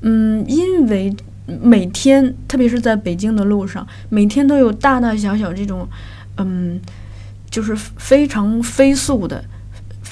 [0.01, 5.88] 嗯，因为每天，特别是在北京的路上，每天都有大大小小这种，
[6.38, 6.79] 嗯，
[7.49, 9.43] 就是非常飞速的，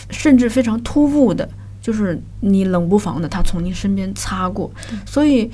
[0.10, 1.48] 甚至非常突兀的，
[1.82, 4.72] 就是你冷不防的，他从你身边擦过，
[5.06, 5.50] 所以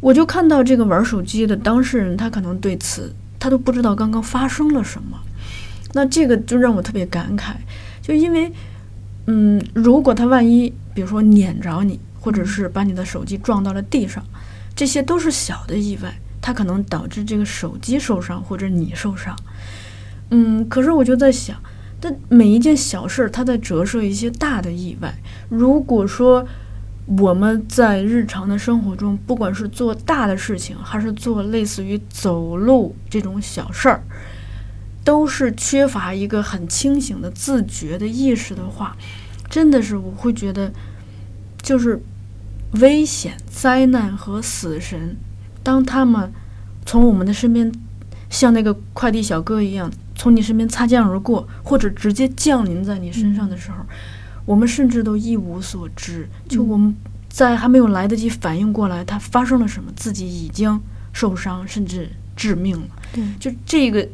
[0.00, 5.18] 我就看到这个玩手机的当事人，他可能对此他都不知道刚刚发生了什么，
[5.92, 7.52] 那这个就让我特别感慨，
[8.00, 8.50] 就因为，
[9.26, 14.24] 嗯，如果他万一比如说撵着你，或者是把你的手机撞到了地上，
[14.76, 19.36] 这些都是小的意外，它可能导致这个手机受伤或者你受伤。
[20.30, 21.56] 嗯，可是我就在想，
[22.00, 25.14] 但每一件小事，它在折射一些大的意外。
[25.48, 26.44] 如果说
[27.06, 34.02] 我们在日常的生活中，不管是做大的事情，还是做类似于走路这种小事儿，
[35.04, 38.96] 都是缺乏一个很清醒的自觉的意识的话，
[39.50, 40.72] 真的是我会觉得，
[41.60, 42.02] 就是
[42.80, 45.16] 危险、灾难和死神，
[45.62, 46.32] 当他们
[46.84, 47.70] 从我们的身边，
[48.28, 53.76] 像那个快递小哥一样，从你身边擦肩而过，或者直接降临在你身上的时候，
[54.44, 56.28] 我们甚至都一无所知。
[56.48, 56.94] 就我们
[57.28, 60.80] 在还没有来得及反应过来，它发生了什么，自己已经
[61.12, 62.86] 受伤，甚至致命了。
[63.12, 64.06] 对，就这个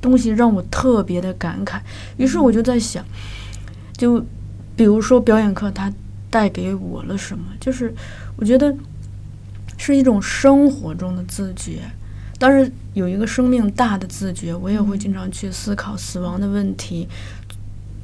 [0.00, 1.80] 东西让我特别的感慨。
[2.18, 3.02] 于是我就在想，
[3.96, 4.22] 就
[4.76, 5.90] 比如说表演课，它
[6.34, 7.44] 带给我了什么？
[7.60, 7.94] 就是
[8.34, 8.74] 我觉得
[9.78, 11.78] 是一种生活中的自觉。
[12.40, 17.06] 当然有一个生命大的自觉，我也会经常去思考死亡的问题，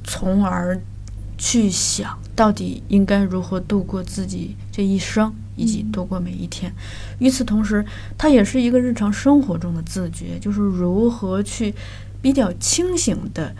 [0.04, 0.80] 从而
[1.36, 6.72] 去想到底应该如何度过自己这一生，以及度过每一天。
[7.18, 7.84] 与此同时，
[8.16, 11.74] 它也是一个日常生活中的自觉，就是如何去
[12.22, 13.52] 比较清醒的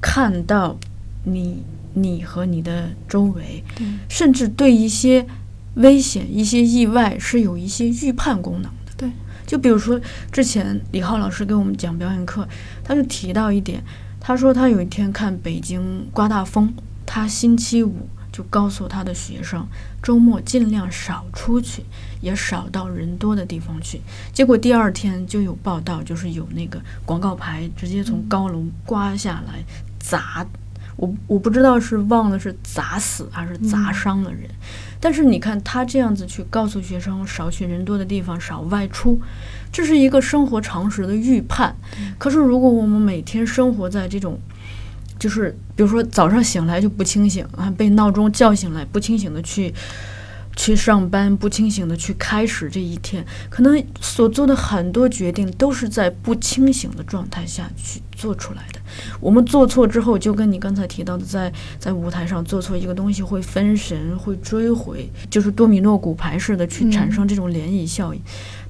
[0.00, 0.78] 看到
[1.24, 1.62] 你、
[1.94, 3.64] 你和你的周围，
[4.08, 5.26] 甚至对一些
[5.74, 8.92] 危险、一些意外是有一些预判功能的。
[8.96, 9.10] 对，
[9.46, 10.00] 就比如说
[10.30, 12.46] 之前李浩老师给我们讲表演课，
[12.84, 13.82] 他就提到一点，
[14.20, 16.72] 他说他有一天看北京刮大风，
[17.06, 19.66] 他星期五就告诉他的学生，
[20.02, 21.82] 周末尽量少出去，
[22.20, 24.00] 也少到人多的地方去。
[24.32, 29.64] 结果第二天就有报道，就是有那个广告牌直接从高楼刮下来
[29.98, 30.46] 砸。
[31.00, 34.42] 我我不知道是忘了是砸死还是砸伤了人，
[35.00, 39.18] 但是你看他这样子去告诉学生少去人多的地方，少外出，
[39.72, 41.74] 这是一个生活常识的预判。
[42.18, 44.38] 可是如果我们每天生活在这种，
[45.18, 49.72] 就是比如说早上醒来就不清醒啊，被闹钟叫醒来不清醒的去
[50.60, 58.78] 去上班，不清醒的去开始这一天，可能所做的很多决定都是在不清醒的状态下去做出来的。
[59.20, 68.20] 我们做错之后，就跟你刚才提到的，在在舞台上做错一个东西会分神，会追回，就是多米诺骨牌似的去产生这种涟漪效应。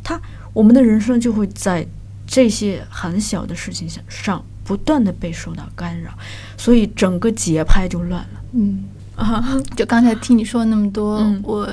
[0.05, 0.21] 它，
[0.53, 1.85] 我们的人生就会在
[2.25, 6.13] 这些很小的事情上上不断的被受到干扰，
[6.57, 8.41] 所以整个节拍就乱了。
[8.53, 8.85] 嗯，
[9.21, 11.69] 啊， 就刚才听你说那么多，嗯我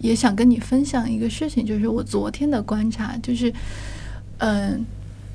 [0.00, 3.52] 也想跟你分享一个事情，就是我昨天的观察，就是，
[4.38, 4.84] 嗯、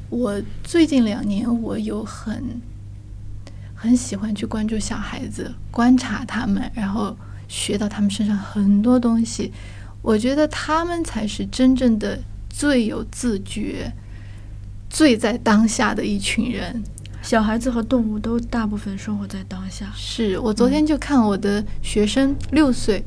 [0.10, 2.62] 我最近两年我有很
[3.74, 7.16] 很喜欢去关注小孩子，观察他们，然后
[7.48, 9.52] 学到他们身上很多东西。
[10.02, 13.90] 我觉得他们才是真正的最有自觉、
[14.90, 16.84] 最在当下的一群人。
[17.24, 19.90] 小孩子和动物都大部分生活在当下。
[19.96, 23.04] 是我昨天就看我的学生六岁，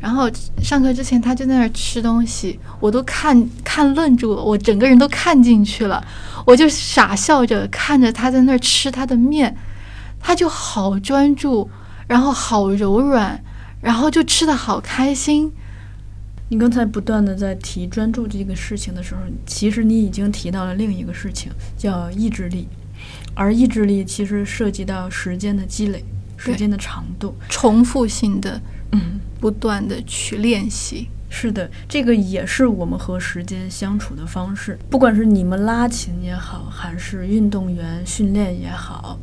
[0.00, 0.28] 然后
[0.62, 6.02] 上课之前他就在那儿吃东西，我都看看愣住了，我整个人都看进去了，
[6.46, 9.54] 我就傻笑着看着他在那儿吃他的面，
[10.18, 11.68] 他就好专注，
[12.08, 13.38] 然后好柔软，
[13.82, 15.52] 然后就吃的好开心。
[16.48, 22.66] 你刚才不断的在提专注这个事情的时候，其实你已经提到了另一个事情，叫意志力。
[23.34, 26.04] 而意志力其实涉及到时间的积累，
[26.36, 28.60] 时间的长度，重复性的，
[28.92, 31.08] 嗯，不断的去练习。
[31.28, 34.78] 是的，这个也是我们和时间相处的方式。
[34.88, 39.18] 不管是你们拉琴也好，还是运动员训练也好。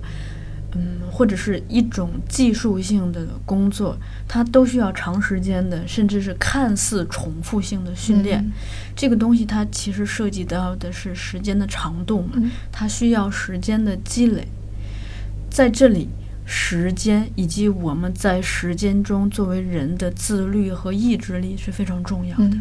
[0.73, 8.49] 嗯，或者是一种技术性的工作，它都需要长时间的，甚至是看似重复性的训练。
[8.95, 14.47] 这个东西它其实涉及到的是时间的长度嘛，它需要时间的积累。
[15.49, 16.07] 在这里，
[16.45, 22.57] 时间以及我们在时间中作为人的自律和意志力是非常重要的。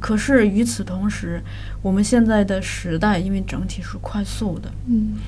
[0.00, 1.42] 可是与此同时，
[1.82, 5.18] 我们现在的时代因为整体是快速的，嗯。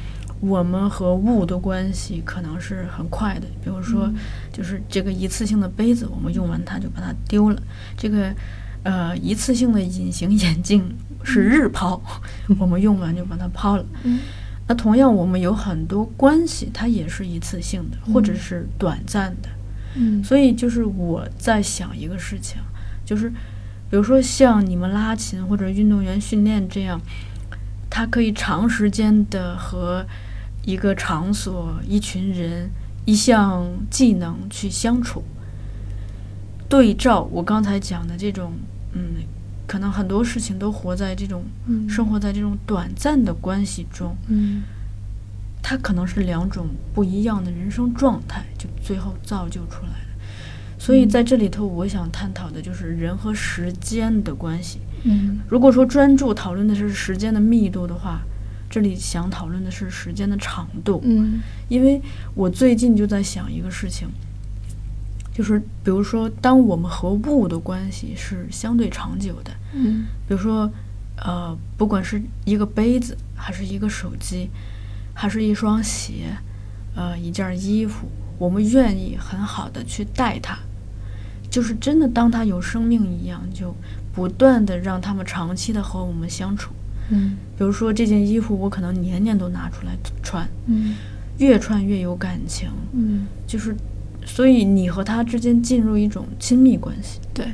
[0.42, 4.12] 我们和物的关系可能是很快的，比如说，
[4.52, 7.62] 就是这个一次性的杯子，我们用完它就把它丢了。
[7.96, 8.34] 这个，
[8.82, 10.84] 呃，一次性的隐形眼镜
[11.22, 12.02] 是日抛，
[12.58, 13.84] 我们用完就把它抛了。
[14.66, 19.48] 那同样，我们有很多关系，它也是一次性的，或者是短暂的。
[19.94, 22.60] 嗯，所以就是我在想一个事情，
[23.04, 23.30] 就是，
[23.88, 27.00] 比如说像你们拉琴或者运动员训练这样，
[27.88, 30.04] 它可以长时间的和
[30.64, 32.70] 一个场所、一群人、
[33.04, 35.24] 一项技能去相处，
[36.68, 38.52] 对照我刚才讲的这种，
[38.92, 39.02] 嗯，
[39.66, 41.42] 可能很多事情都活在这种，
[41.88, 44.62] 生活在这种短暂的关系中，嗯，
[45.60, 50.78] 它可能是两种不一样的人生状态，就最后造就出来的。
[50.78, 54.78] 所以在这里头，我想探讨的就是人和时间的关系。
[55.02, 58.22] 嗯，如果说专注讨论的是时间的密度的话。
[58.72, 62.00] 这里想讨论的是时间的长度，嗯，因为
[62.34, 64.08] 我最近就在想一个事情，
[65.34, 70.72] 就是比如说，当我们和物的关系是相对长久的，嗯，比如说，
[71.18, 74.48] 呃，不管是一个杯子，还是一个手机，
[75.12, 76.34] 还是一双鞋，
[76.96, 78.08] 呃，一件衣服，
[78.38, 80.58] 我们愿意很好的去带它，
[81.50, 83.76] 就是真的当它有生命一样，就
[84.14, 86.72] 不断的让他们长期的和我们相处。
[87.10, 90.94] 嗯，比如说这件衣服，我可能年年都拿出来穿，嗯，
[91.38, 93.76] 越穿越有感情，嗯，就是，
[94.24, 97.20] 所以你和他之间进入一种亲密关系。
[97.34, 97.46] 对。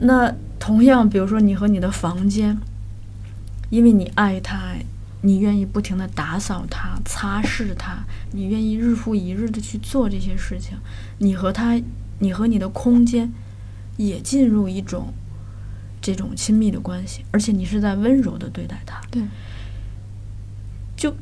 [0.00, 2.56] 那同样，比如说你和你的房间，
[3.70, 4.74] 因为你爱他，
[5.22, 10.76] 你愿意不停的打扫它、擦拭它，你愿意日复一日的去做这些事情，
[11.18, 11.80] 你和他，
[12.20, 13.32] 你和你的空间，
[13.96, 15.12] 也进入一种。
[16.00, 19.00] 这种亲密的关系，而且你是在温柔的对待他。
[19.10, 19.22] 对，
[20.96, 21.14] 就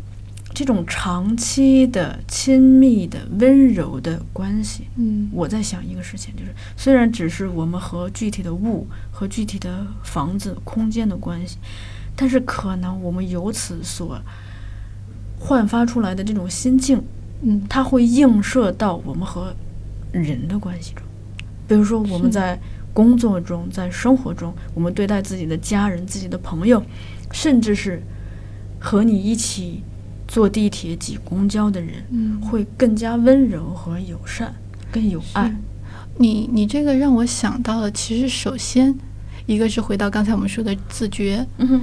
[0.55, 4.87] 这种长期的亲密的温柔的关系。
[4.97, 11.59] 嗯，我在想一个事情，就是虽然只是我们和具体的物和具体的房子空间的关系，
[12.15, 14.21] 但是可能我们由此所
[15.39, 17.03] 焕发出来的这种心境，
[17.43, 19.55] 嗯，它会映射到我们和
[20.13, 21.03] 人的关系中。
[21.67, 22.59] 比如说我们在。
[22.97, 26.83] 工作中，在生活中，我们对待自己的家人、自己的朋友，
[27.31, 28.03] 甚至是
[28.79, 29.83] 和你一起
[30.27, 34.55] 坐地铁、挤公交的人，嗯，会更加温柔和友善，
[34.91, 35.55] 更有爱。
[36.17, 38.95] 你你这个让我想到了，其实首先
[39.45, 41.83] 一个是回到刚才我们说的自觉，嗯，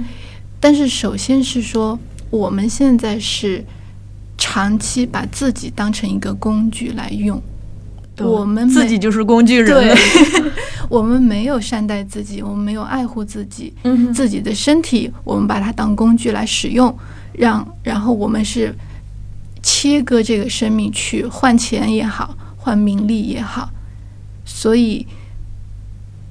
[0.58, 1.96] 但是首先是说
[2.30, 3.64] 我们现在是
[4.36, 7.40] 长期把自己当成一个工具来用。
[8.18, 9.92] 我们自己就是工具人，对，
[10.88, 13.72] 我们没有善待自己，我们没有爱护自己，
[14.14, 16.96] 自己的身体，我们把它当工具来使用，
[17.32, 18.74] 让然后我们是
[19.62, 23.70] 切割这个生命去换钱也好，换名利也好，
[24.44, 25.06] 所以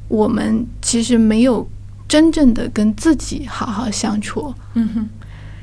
[0.08, 1.68] 我们其实没有
[2.08, 5.10] 真正的跟自己好好相处，嗯哼，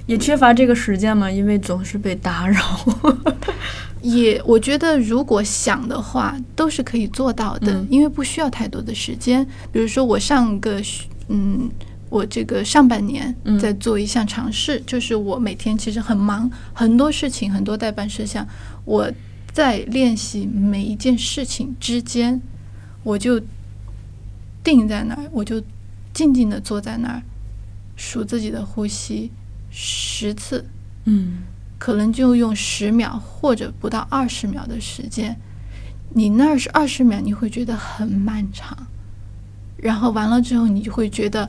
[0.07, 2.61] 也缺乏这个时间嘛，因为总是被打扰。
[4.03, 9.47] 也，我觉得如果想的话，都是可以做到的，因为不需要太多的时间。
[9.71, 10.81] 比如说，我上个，
[11.29, 11.71] 嗯，
[12.09, 18.47] 我这个上半年在做一项尝试，就是我每天其实很忙，很多事情，很多代办事项，
[18.85, 19.11] 我
[19.53, 22.41] 在练习每一件事情之间，
[23.03, 23.41] 我就
[24.65, 25.63] 定在那儿，我就
[26.15, 27.23] 静静的坐在那儿，
[27.97, 29.31] 数自己的呼吸
[29.71, 30.65] 十次，
[31.05, 31.43] 嗯
[31.81, 35.35] 可能就用十秒或者不到二十秒的时间。
[36.11, 38.77] 你那儿是二十秒，你会觉得很漫长，
[39.79, 41.49] 然后完了之后，你就会觉得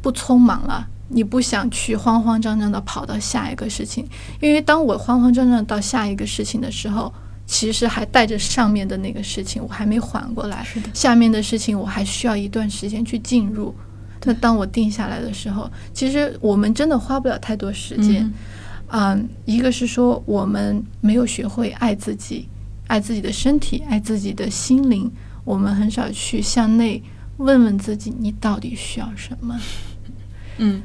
[0.00, 0.88] 不匆忙了。
[1.08, 4.08] 你不想去慌慌张张的跑到下一个事情，
[4.40, 7.12] 因为当我慌慌张张到下一个事情的时候，
[7.44, 10.64] 其实还带着上面的那个事情，我还没缓过来。
[10.64, 13.74] 是的下面的事情我还需要一段时间去进入。
[14.24, 18.24] 那当我定下来的时候，其实我们真的花不了太多时间。
[18.24, 18.32] 嗯
[18.88, 22.48] 嗯，一个是说我们没有学会爱自己，
[22.86, 25.10] 爱自己的身体，爱自己的心灵。
[25.44, 27.02] 我们很少去向内
[27.36, 29.58] 问问自己，你到底需要什么？
[30.58, 30.80] 嗯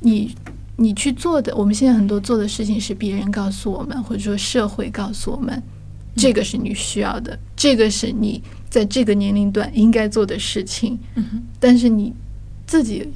[0.00, 0.34] 你
[0.76, 5.62] 你去做的，我们现在很多做的事情是别人告诉我们，或者说社会告诉我们，
[6.14, 10.98] 这个是你需要的，这个是你在这个年龄段应该做的事情。
[11.14, 12.12] 嗯但是你
[12.66, 13.06] 自己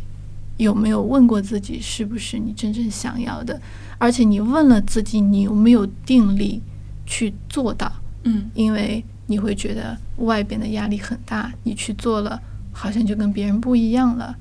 [0.57, 3.61] 有没有问过自己，是不是你真正想要的？
[4.01, 6.61] 而且你问了自己，你有没有定力
[7.05, 7.92] 去做到？
[8.24, 12.40] 嗯因为你会觉得外边的压力很大，你去做了，
[12.72, 14.34] 好像就跟别人不一样了。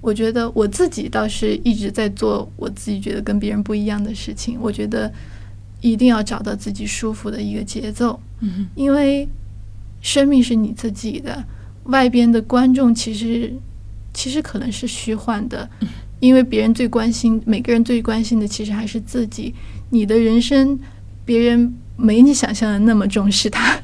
[0.00, 4.58] 我觉得我自己倒是一直在做我自己觉得跟别人不一样的事情。
[4.60, 5.12] 我觉得
[5.80, 9.28] 一定要找到自己舒服的一个节奏，嗯因为
[10.00, 11.44] 生命是你自己的，
[11.84, 13.52] 外边的观众其实
[14.12, 15.68] 其实可能是虚幻的，
[16.20, 19.54] 因为别人最关心，每个人最关心的其实还是自己。
[19.90, 20.78] 你的人生，
[21.24, 23.78] 别人没你想象的那么重视他。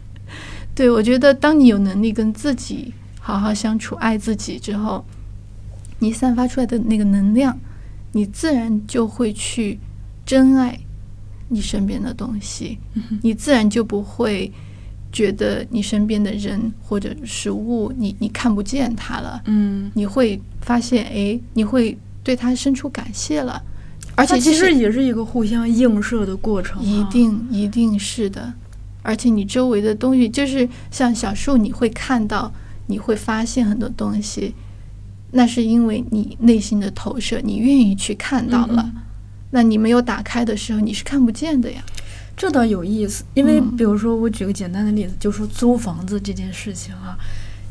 [0.74, 5.04] 对我觉得，当你有能力跟自己好好相处、爱自己之后，
[5.98, 7.58] 你散发出来的那个能量，
[8.12, 9.78] 你自然就会去
[10.24, 10.78] 珍爱
[11.48, 12.78] 你身边的东西，
[13.22, 14.50] 你自然就不会
[15.12, 23.62] 觉得你身边的人或者是物，你你看不见它了，嗯，你会发现，哎，你会对它生出感谢了，
[24.14, 28.52] 而且其实也是一个互相映射的过程啊，一定一定是的，
[29.02, 32.50] 而且你周围的东西，就是像小树，你会看到，
[32.86, 34.54] 你会发现很多东西，
[35.32, 38.82] 那是因为你内心的投射，你愿意去看到了。
[38.94, 39.02] 嗯。
[39.54, 41.82] 那你没有打开的时候，你是看不见的呀。
[42.36, 47.16] 这倒有意思，因为嗯比如说，我举个简单的例子，就说租房子这件事情啊，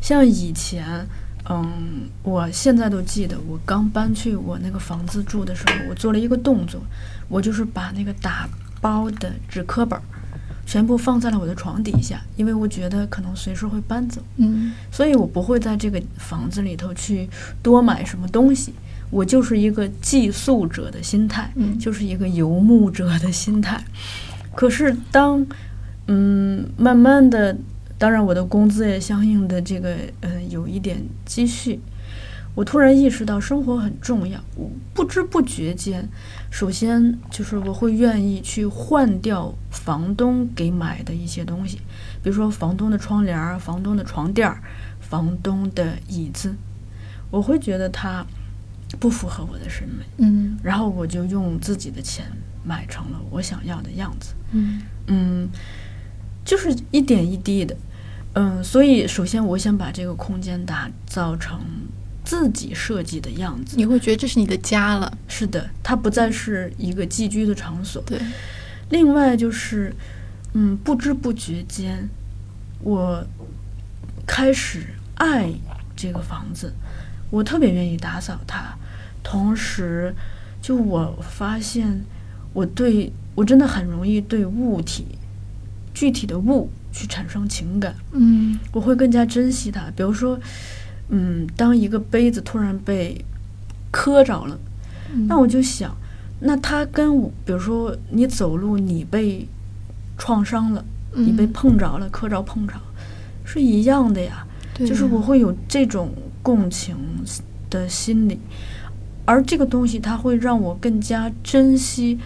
[0.02, 1.06] 像以前，
[1.50, 6.82] 嗯，我现在都记得，我刚搬去我那个房子住的时候，我做了一个动作，
[7.28, 8.48] 我就是把那个打
[8.80, 10.02] 包的纸壳本儿
[10.66, 17.28] 全部放在了我的床底下，因为我觉得可能随时会搬走，嗯所以我不会在这个房子里头去
[17.62, 18.74] 多买什么东西。
[19.10, 23.84] 我就是一个寄宿者的心态，嗯就是一个游牧者的心态。
[24.56, 25.46] 可是当
[26.08, 27.56] 嗯慢慢的，
[27.98, 31.80] 当然我的工资也相应的这个呃有一点积蓄，
[32.54, 34.40] 我突然意识到生活很重要。
[34.56, 36.08] 我不知不觉间，
[36.50, 41.78] 首先就是我会愿意去换掉房东给买的一些东西，
[42.22, 44.62] 比如说房东的窗帘儿、房东的床垫儿、
[45.00, 46.54] 房东的椅子，
[47.30, 48.26] 我会觉得它
[49.00, 50.04] 不符合我的审美。
[50.18, 52.26] 嗯然后我就用自己的钱
[52.64, 54.34] 买成了我想要的样子。
[54.52, 55.50] 嗯嗯，
[56.44, 57.76] 就是一点一滴的。
[58.34, 61.60] 嗯，所以首先我想把这个空间打造成
[62.24, 63.76] 自己设计的样子。
[63.76, 65.18] 你会觉得这是你的家了。
[65.28, 68.02] 是的，它不再是一个寄居的场所。
[68.04, 68.18] 对，
[68.90, 69.94] 另外就是，
[70.54, 72.10] 嗯，不知不觉间，
[72.80, 73.26] 我
[74.26, 74.86] 开始
[75.16, 75.52] 爱
[75.96, 76.74] 这个房子，
[77.30, 78.78] 我特别愿意打扫它，
[79.22, 80.16] 同时，
[80.62, 82.06] 就我发现，
[82.54, 85.06] 我对我真的很容易对物体，
[85.94, 89.84] 具体的物去产生情感，嗯我会更加珍惜它。
[89.96, 90.40] 比如说，
[91.10, 93.24] 嗯，当一个杯子突然被
[93.92, 94.60] 磕着了。
[95.14, 95.96] 嗯那我就想，
[96.40, 99.48] 那它跟我，比如说你走路你被
[100.18, 100.84] 创伤了，
[101.14, 102.74] 你被嗯碰着了，磕着碰着，
[103.44, 104.46] 是一样的呀。
[104.74, 106.96] 对就是我会有这种共情
[107.70, 108.40] 的心理，
[109.26, 112.18] 而这个东西它会让我更加珍惜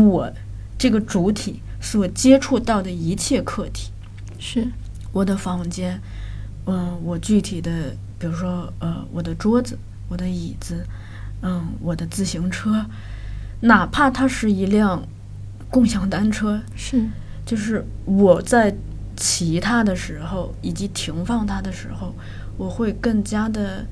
[0.00, 0.32] 我
[0.78, 3.90] 这个主体所接触到的一切客体。
[4.38, 4.66] 是。
[5.12, 6.00] 我的房间，
[6.66, 9.78] 嗯、我具体的，比如说，呃，我的桌子、
[10.08, 10.86] 我的椅子，
[11.42, 12.86] 嗯，我的自行车，
[13.60, 15.02] 哪怕它是一辆
[15.68, 17.06] 共享单车，是。
[17.44, 18.74] 就是我在
[19.16, 22.14] 骑它的时候，以及停放它的时候，
[22.56, 23.84] 我会更加的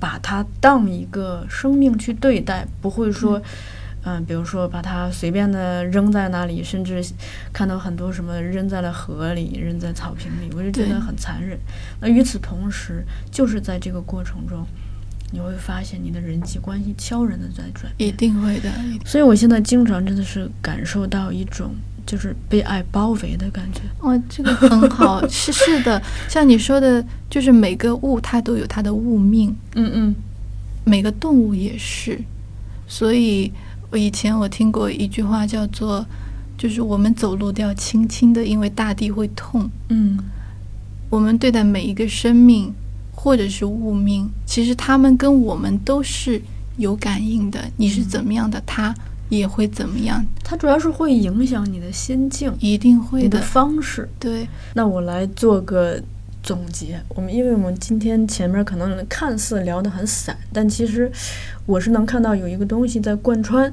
[0.00, 3.42] 把它当一个生命去对待，不会说，嗯，
[4.26, 7.04] 比如说把它随便的扔在那里，甚至
[7.52, 11.58] 看到很多什么扔在了河里、扔在草坪里，我就觉得很残忍。
[12.00, 14.66] 那与此同时，就是在这个过程中，
[15.32, 18.70] 你会发现你的人际关系悄然的在转变，一定会的。
[19.04, 21.74] 所以我现在经常真的是感受到一种
[22.06, 23.82] 就是被爱包围的感觉。
[23.98, 30.14] 哦，这个很好，是是的，像你说的，就是每个物它都有它的物命，嗯嗯，
[30.84, 32.18] 每个动物也是，
[32.88, 33.52] 所以。
[33.90, 36.06] 我以前我听过一句话，叫做
[36.56, 40.18] “就是我们走路都要轻轻的，因为大地会痛。”嗯，
[41.08, 42.72] 我们对待每一个生命
[43.12, 46.40] 或者是物命，其实他们跟我们都是
[46.76, 47.60] 有感应的。
[47.76, 48.94] 你是怎么样的，他
[49.28, 50.24] 也会怎么样。
[50.44, 54.08] 它主要是会影响你的心境，一定会的方式。
[54.18, 56.00] 对，那我来做个。
[56.42, 61.10] 总结我们，因为我们今天前面可能看似聊得很散，但其实
[61.66, 63.72] 我是能看到有一个东西在贯穿，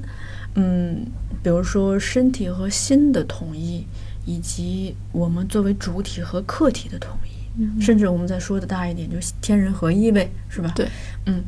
[0.55, 1.05] 嗯，
[1.41, 3.85] 比如说身体和心的统一，
[4.25, 10.71] 以及我们作为主体和客体的统一，甚至我们再说的大一点，就是天人合一呗，是吧？
[10.75, 10.87] 对，
[11.25, 11.41] 嗯，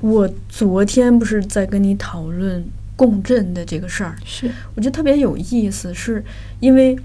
[0.00, 2.62] 我昨天不是在跟你讨论
[2.96, 6.24] 共振的这个事儿，是，我觉得特别有意思，是
[6.58, 6.98] 因为。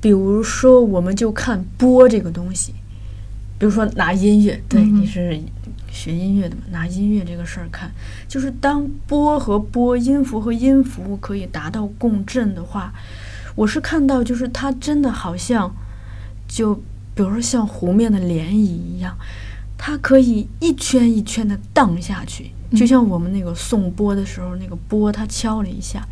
[0.00, 2.72] 比如说，我们就看波这个东西，
[3.58, 5.40] 比如说拿音乐，对，你是
[5.90, 6.62] 学音乐的嘛？
[6.70, 7.90] 拿音乐这个事儿看，
[8.28, 12.92] 就是当波和波、音符和音符可以达到共振的话，
[13.56, 15.74] 我是看到，就是它真的好像，
[16.46, 16.74] 就
[17.14, 19.16] 比如说像湖面的涟漪一样，
[19.76, 26.06] 它可以一圈一圈的荡下去，就像我们那个送波的时候，那个波它敲了一下。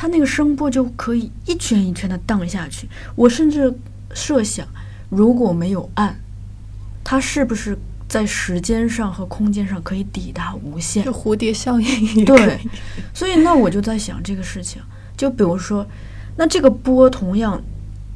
[0.00, 2.88] 它那个声波就可以一圈一圈的荡下去。
[3.16, 3.76] 我甚至
[4.14, 4.64] 设想，
[5.08, 6.14] 如果没有岸，
[7.02, 7.76] 它是不是
[8.08, 11.04] 在时间上和空间上可以抵达无限？
[11.04, 12.24] 就蝴蝶效应。
[12.24, 12.60] 对，
[13.12, 14.80] 所以那我就在想这个事情。
[15.16, 15.84] 就比如说，
[16.36, 17.60] 那这个波同样，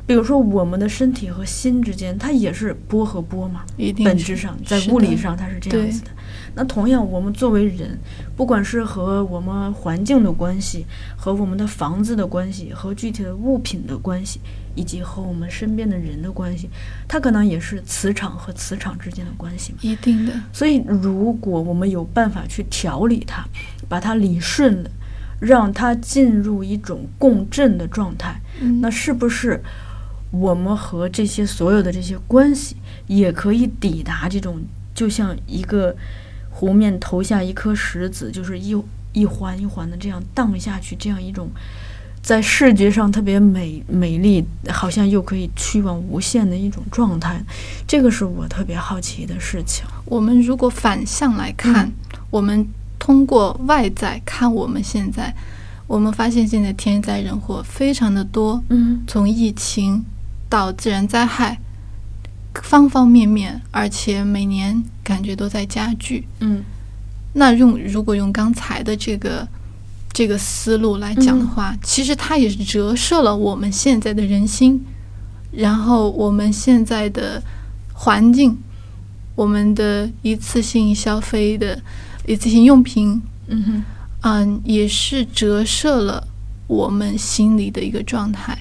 [0.06, 3.62] 比如说我们的身体和心之间，它也是波和波嘛？
[4.04, 6.10] 本质上，在物理上它是这样子的。
[6.54, 7.98] 那同样，我们作为人，
[8.36, 10.84] 不管是和我们环境的关系，
[11.16, 14.38] 和我们的房子的关系，和具体的物品的关系，
[14.74, 16.68] 以及和我们身边的人的关系，
[17.08, 19.78] 它可能也是磁场和磁场之间的关系嘛。
[19.80, 20.32] 一定的。
[20.52, 23.46] 所以，如果我们有办法去调理它，
[23.88, 24.90] 把它理顺了，
[25.40, 28.38] 让它进入一种共振的状态，
[28.80, 29.62] 那是不是
[30.32, 32.74] 我们和这些所有的这些关系
[33.06, 34.60] 也可以抵达这种，
[34.92, 35.94] 就像一个。
[36.54, 38.76] 湖面投下一颗石子，就是一
[39.14, 41.48] 一环一环的这样荡下去，这样一种
[42.22, 47.42] 在视觉上特别美美丽，好像又可以去往无限的一种状态。
[47.88, 49.82] 这个是我特别好奇的事情。
[50.04, 51.90] 我们如果反向来看，
[52.30, 52.68] 我们
[52.98, 55.34] 通过外在看我们现在，
[55.86, 60.04] 我们发现现在天灾人祸非常的多，嗯，从疫情
[60.52, 61.58] 到自然灾害。
[62.62, 66.28] 方方面面，而且每年感觉都在加剧。
[66.40, 66.62] 嗯，
[67.32, 69.48] 那用如果用刚才的这个
[70.12, 74.84] 这个思路来讲的话，其实它也是折射了我们现在的人心，
[75.50, 77.42] 然后我们现在的
[77.94, 78.54] 环境，
[79.34, 81.80] 我们的一次性消费的
[82.26, 83.84] 一次性用品，嗯哼，
[84.20, 86.28] 嗯，也是折射了
[86.66, 88.58] 我们心里的一个状态。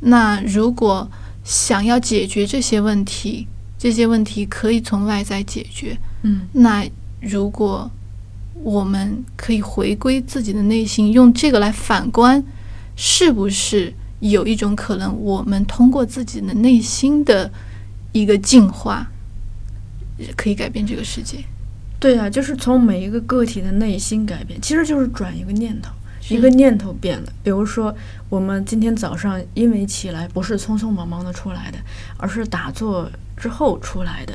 [0.00, 1.08] 那如果
[1.44, 3.46] 想要解决这些问题，
[3.78, 5.96] 这些问题可以从外在解决。
[6.22, 6.88] 嗯，那
[7.20, 7.90] 如果
[8.62, 12.42] 我们可以回归自己的内心，用这个来反观，
[12.94, 17.50] 是不是有一种可能，我们通过自己的内心的
[18.12, 19.10] 一个进化，
[20.36, 21.38] 可以改变这个世界？
[21.98, 25.90] 对啊，就是从每一个个体的内心改变，其实就是转一个念头。
[26.34, 27.94] 一个念头变了，比如说
[28.28, 31.78] 我们今天早上因为起来不是匆匆忙忙的出来的，
[32.16, 34.34] 而是打坐之后出来的，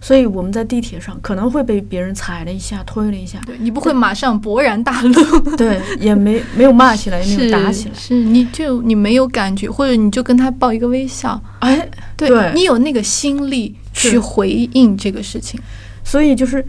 [0.00, 15.60] 所以我们在地铁上可能会被别人踩了一下、推了一下，对你不会马上勃然大怒，对，也没没有骂起来，也没有打起来，是你就你没有感觉，或者你就跟他报一个微笑，哎，对你有那个心力去回应这个事情，
[16.04, 16.64] 所以就是。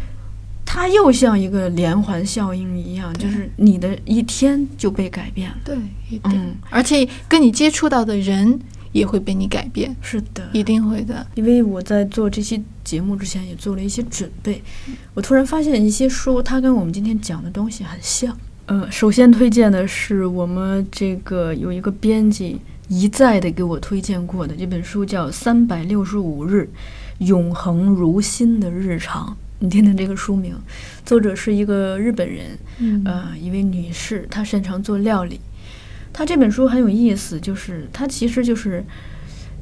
[0.75, 5.55] 它又像一个连环效应一样，就是你的一天就被改变了。
[5.63, 5.77] 对，
[6.25, 8.59] 嗯，而且跟你接触到的人
[8.91, 9.95] 也会被你改变。
[10.01, 11.25] 是的，一定会的。
[11.35, 14.61] 因为我在做这期节目之前也做了一些准备，
[15.13, 18.37] 我突然发现一些书，它跟我们今天讲的东西很像。
[18.65, 22.59] 呃，首先推荐的是我们这个有一个编辑
[22.89, 26.69] 一再的给我推荐过的这本书，叫《三百六十五日
[27.19, 29.29] 永恒如新的日常》。
[29.59, 30.53] 你听听这个书名，
[31.05, 35.39] 作者是一个日本人，嗯呃，一位女士，她擅长做料理。
[36.11, 38.83] 她这本书很有意思，就是它其实就是，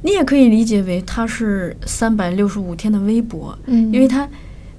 [0.02, 4.28] 你也可以理解为它是三百六十五天的微博，嗯，因为它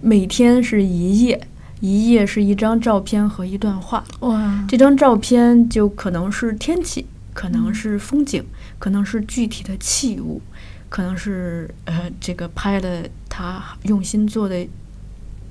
[0.02, 1.48] 每天是一页，
[1.80, 4.04] 一页是一张照片和一段话。
[4.20, 8.44] 哇，这张照片就可能是天气，可能是风景，
[8.78, 10.42] 可能是具体的器物，
[10.90, 14.66] 可能是呃这个拍的他用心做的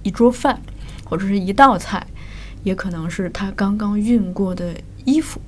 [0.04, 0.62] 一桌饭，
[1.04, 2.06] 或者是一道菜，
[2.62, 4.72] 也可能是他刚刚熨过的
[5.04, 5.40] 衣服。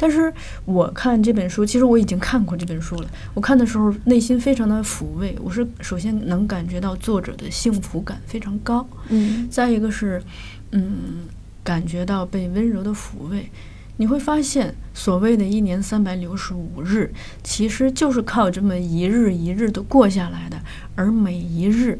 [0.00, 0.32] 但是
[0.64, 3.08] 我看这本书，其实我已经看过这本书了。
[3.34, 10.22] 我看的时候内心非常的抚慰，我是首先能感觉到作者的幸福感非常高，嗯再一个是，
[10.70, 11.26] 嗯，
[11.64, 13.50] 感觉到被温柔的抚慰。
[13.96, 20.56] 你会发现，所谓的一年三百六十五日，其实就是靠这么一日一日的过下来的，
[20.94, 21.98] 而每一日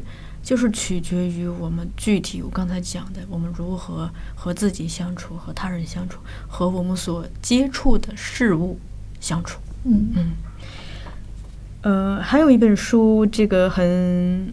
[0.49, 8.79] 就是取决于我们具体我刚才讲的，我们如何和自己相处，和他人相处，和我们所接触的事物
[9.19, 9.59] 相处。
[9.83, 10.09] 嗯。
[10.15, 10.31] 嗯，
[11.81, 14.51] 呃，还有一本书，这个很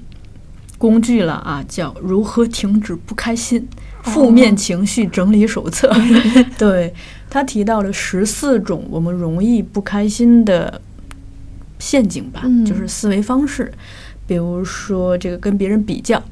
[0.76, 3.66] 工具了啊，叫《如何停止不开心：
[4.02, 5.90] 负面情绪整理手册
[6.58, 6.92] 》对，
[7.30, 10.78] 他提到了十四种我们容易不开心的
[11.78, 12.66] 陷阱吧，嗯。
[12.66, 13.72] 就是思维方式，
[14.26, 16.22] 比如说这个跟别人比较。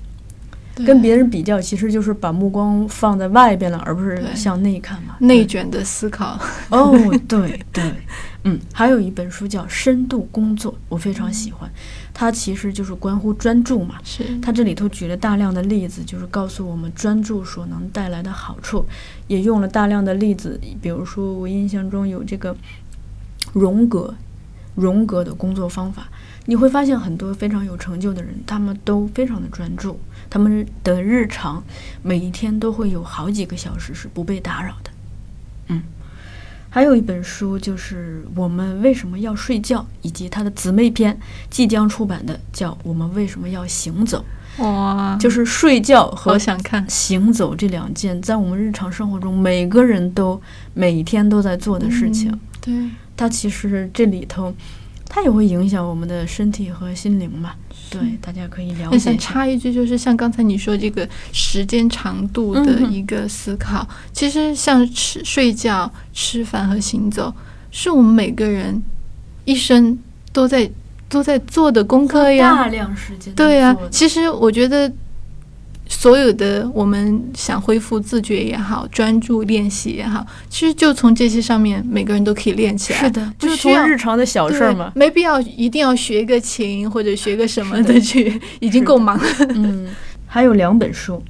[0.85, 5.15] 跟别人比较，其实就是把目光放在外边了，而不是向内看嘛。
[5.21, 6.37] 内卷的思考，
[6.69, 6.93] 哦，
[7.29, 7.85] 对对，
[8.43, 11.71] 嗯，还有一本书叫《深度工作》，我非常喜欢。
[12.13, 14.01] 它其实就是关乎专注嘛。
[14.03, 18.85] 是它这里头举了大量的例子，就是告诉我们专注所能带来的好处，
[19.29, 22.57] 也用了大量的例子，比如说我印象中有这个
[23.53, 24.13] 荣格，
[24.75, 26.09] 荣格的工作方法。
[26.47, 29.99] 你会发现很多非常有成就的人，他们都非常的专注，
[30.29, 31.65] 他们的日常
[32.03, 34.91] 每一天都会有好几个小时是不被打扰的。
[35.69, 35.83] 嗯，
[36.69, 41.19] 还有一本书就是《我们为什么要睡觉》，以及它的姊妹篇
[41.49, 44.23] 即将出版的叫《我们为什么要行走》，
[44.63, 50.39] 哇，就是睡觉和好想看行走这两件在我们日常生活中每个人都
[50.75, 52.31] 每天都在做的事情。
[52.31, 52.73] 嗯对，
[53.17, 54.55] 它其实这里头，
[55.09, 57.53] 它也会影响我们的身体和心灵嘛。
[57.91, 59.15] 对，大家可以了解一下。
[59.15, 67.33] 插一句，就是像刚才你说这个时间长度的一个思考，其实像吃、睡觉、吃饭和行走，
[67.71, 68.83] 是我们每个人
[69.45, 69.99] 一生
[70.33, 70.69] 都在
[71.09, 72.69] 都在做的功课呀大呀。
[72.69, 74.93] 量时间对呀、呀、其实我觉得。
[75.87, 83.01] 所有的我们想恢复自觉也好，专注练习也好，其实就从这些上面，每个人都可以练起来。
[83.01, 84.91] 是的，就是日常的小事儿嘛。
[84.95, 89.25] 没必要一定要学个琴或者学个什么是的的去， 已经够忙了。
[89.51, 89.89] 嗯，
[90.27, 91.23] 还有两本书，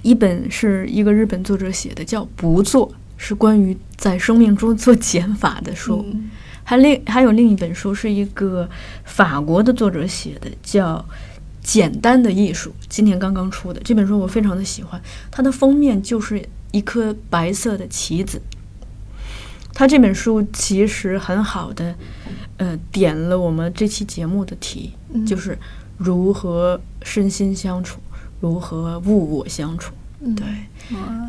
[0.00, 2.88] 一本是一个日本作者写的，叫《不做》，
[3.18, 6.04] 是关于在生命中做减法的书。
[6.10, 6.30] 嗯
[6.64, 8.70] 还另还有另一本书是一个
[9.04, 11.04] 法国的作者写的，叫
[11.62, 13.80] 《简单的艺术》，今年刚刚出的。
[13.84, 15.00] 这本书我非常的喜欢，
[15.30, 18.40] 它的封面就是一颗白色的棋子。
[19.72, 21.94] 它这本书其实很好的，
[22.58, 25.56] 呃，点了我们这期节目的题，嗯就是
[25.96, 28.00] 如何身心相处，
[28.40, 29.94] 如何物我相处。
[30.24, 30.46] 嗯对，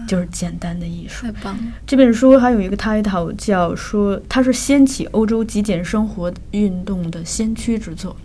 [0.07, 1.23] 就是简单的艺术。
[1.23, 1.63] 太棒了！
[1.87, 8.15] 这本书还有一个 title 叫说，它是掀起欧洲极简生活运动的先驱之作。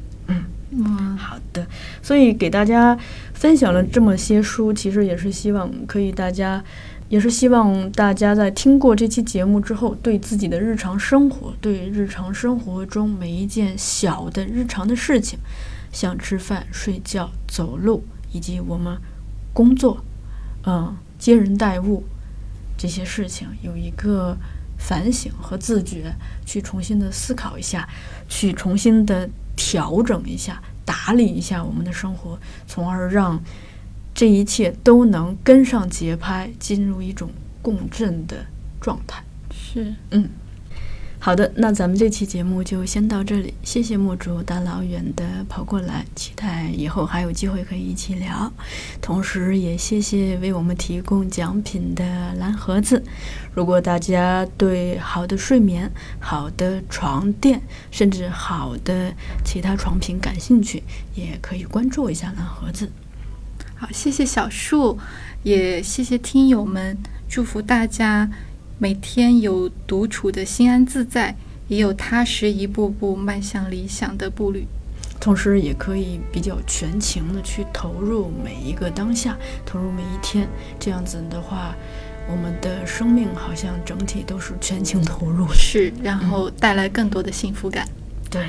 [0.70, 1.66] 哇，好的，
[2.02, 2.96] 所以给大家
[3.32, 6.62] 分享了这么些书，其实也是希望可以大家，
[7.08, 15.38] 也是希望大家在听过这期节目之后，对自己的日常生活，对日常生活中每一件小的日常的事情，
[15.90, 18.98] 像吃饭、睡觉、走路，以及我们
[19.54, 20.04] 工作，
[20.66, 22.04] 嗯，接人待物
[22.76, 24.36] 这些事情，有一个
[24.76, 26.14] 反省和自觉，
[26.44, 27.88] 去重新的思考一下，
[28.28, 29.28] 去重新的
[29.58, 32.38] 调整一下、打理一下我们的生活，
[32.68, 33.42] 从而让
[34.14, 37.28] 这一切都能跟上节拍，进入一种
[37.60, 38.46] 共振的
[38.80, 39.20] 状态。
[39.50, 40.30] 是，嗯
[41.20, 48.52] 好的，那咱们这期节目就先到这里，谢谢墨竹大老远的跑过来，期待以后还有机会可以一起聊。
[49.02, 53.02] 同时也谢谢为我们提供奖品的蓝盒子。
[53.58, 55.90] 如果大家对好的睡眠、
[56.20, 59.12] 好的床垫，甚至好的
[59.44, 60.80] 其他床品感兴趣，
[61.16, 62.88] 也可以关注一下蓝盒子。
[63.74, 64.96] 好，谢谢小树，
[65.42, 66.96] 也谢谢听友们，
[67.28, 68.30] 祝福大家
[68.78, 71.34] 每天有独处的心安自在，
[71.66, 74.68] 也有踏实一步步迈向理想的步履。
[75.18, 79.36] 同时也可以比较全情的去投入每一个当下，
[79.66, 80.48] 投入每一天。
[80.78, 81.74] 这样子的话，
[82.30, 87.88] 我们的生命好像整体都是全情投入，是，然后带来更多的幸福感。
[88.30, 88.46] 对。